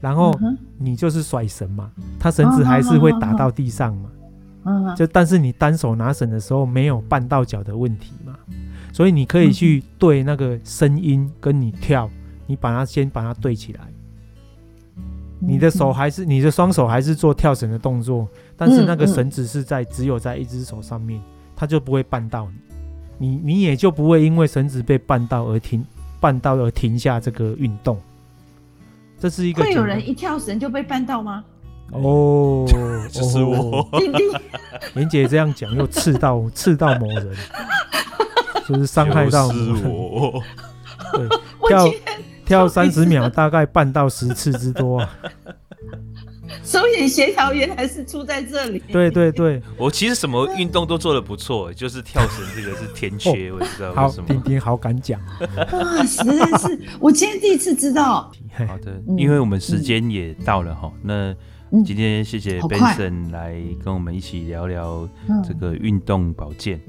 [0.00, 0.32] 然后
[0.78, 8.36] 你就是甩绳嘛，它绳子还是会打到地上嘛，就但是你单手拿绳的时候没有绊到脚的问题嘛，
[8.92, 12.08] 所以你可以去对那个声音跟你跳，
[12.46, 13.80] 你把它先把它对起来，
[15.40, 21.20] 你的手还是你的双手还是做跳绳的动作，但是那个绳子是在只有在一只手上面，
[21.56, 22.48] 它就不会绊到
[23.18, 25.84] 你，你你也就不会因为绳子被绊到而停。
[26.20, 27.96] 绊到而停下这个运动，
[29.18, 31.44] 这是一个会有人一跳绳就被绊到吗？
[31.92, 32.66] 哦，
[33.10, 33.86] 就是我。
[34.94, 37.34] 连姐这样讲又刺到 刺到某人，
[38.68, 39.90] 就是伤害到某人。
[39.90, 40.42] 我
[41.12, 41.28] 对，
[41.68, 41.90] 跳
[42.44, 45.10] 跳三十秒大概绊到十次之多啊。
[46.64, 48.82] 手眼协调原来是出在这里。
[48.90, 54.26] 对对对， 我其实什么运动都做的不错，就是跳绳这个是天缺， 我也知道为什么。
[54.28, 55.20] 丁丁好敢讲，
[55.72, 58.30] 哇，实在是我今天第一次知道。
[58.66, 61.34] 好的，因为我们时间也到了哈，那
[61.84, 65.08] 今天谢谢 Benson 来跟我们一起聊聊
[65.46, 66.80] 这个运动保健。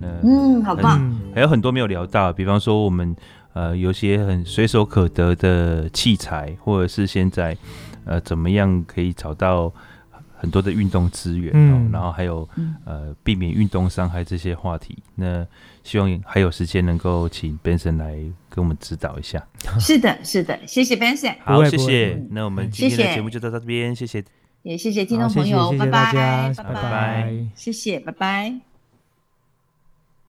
[0.00, 3.16] 那嗯，好棒，还有很多没有聊到，比方说我们
[3.54, 7.56] 呃有些很随手可得的器材，或者是现在。
[8.06, 9.70] 呃，怎么样可以找到
[10.38, 11.50] 很多的运动资源？
[11.54, 12.48] 嗯，然后还有
[12.84, 14.96] 呃，避免运动伤害这些话题。
[15.14, 15.46] 那
[15.82, 18.14] 希望还有时间能够请 Benson 来
[18.48, 19.46] 跟我们指导一下。
[19.78, 21.34] 是的，是的，谢谢 Benson。
[21.44, 22.22] 好，谢谢。
[22.30, 24.24] 那我们今天的节目就到这边，谢谢。
[24.62, 28.75] 也谢谢听众朋友，拜拜，拜拜，谢谢，拜拜。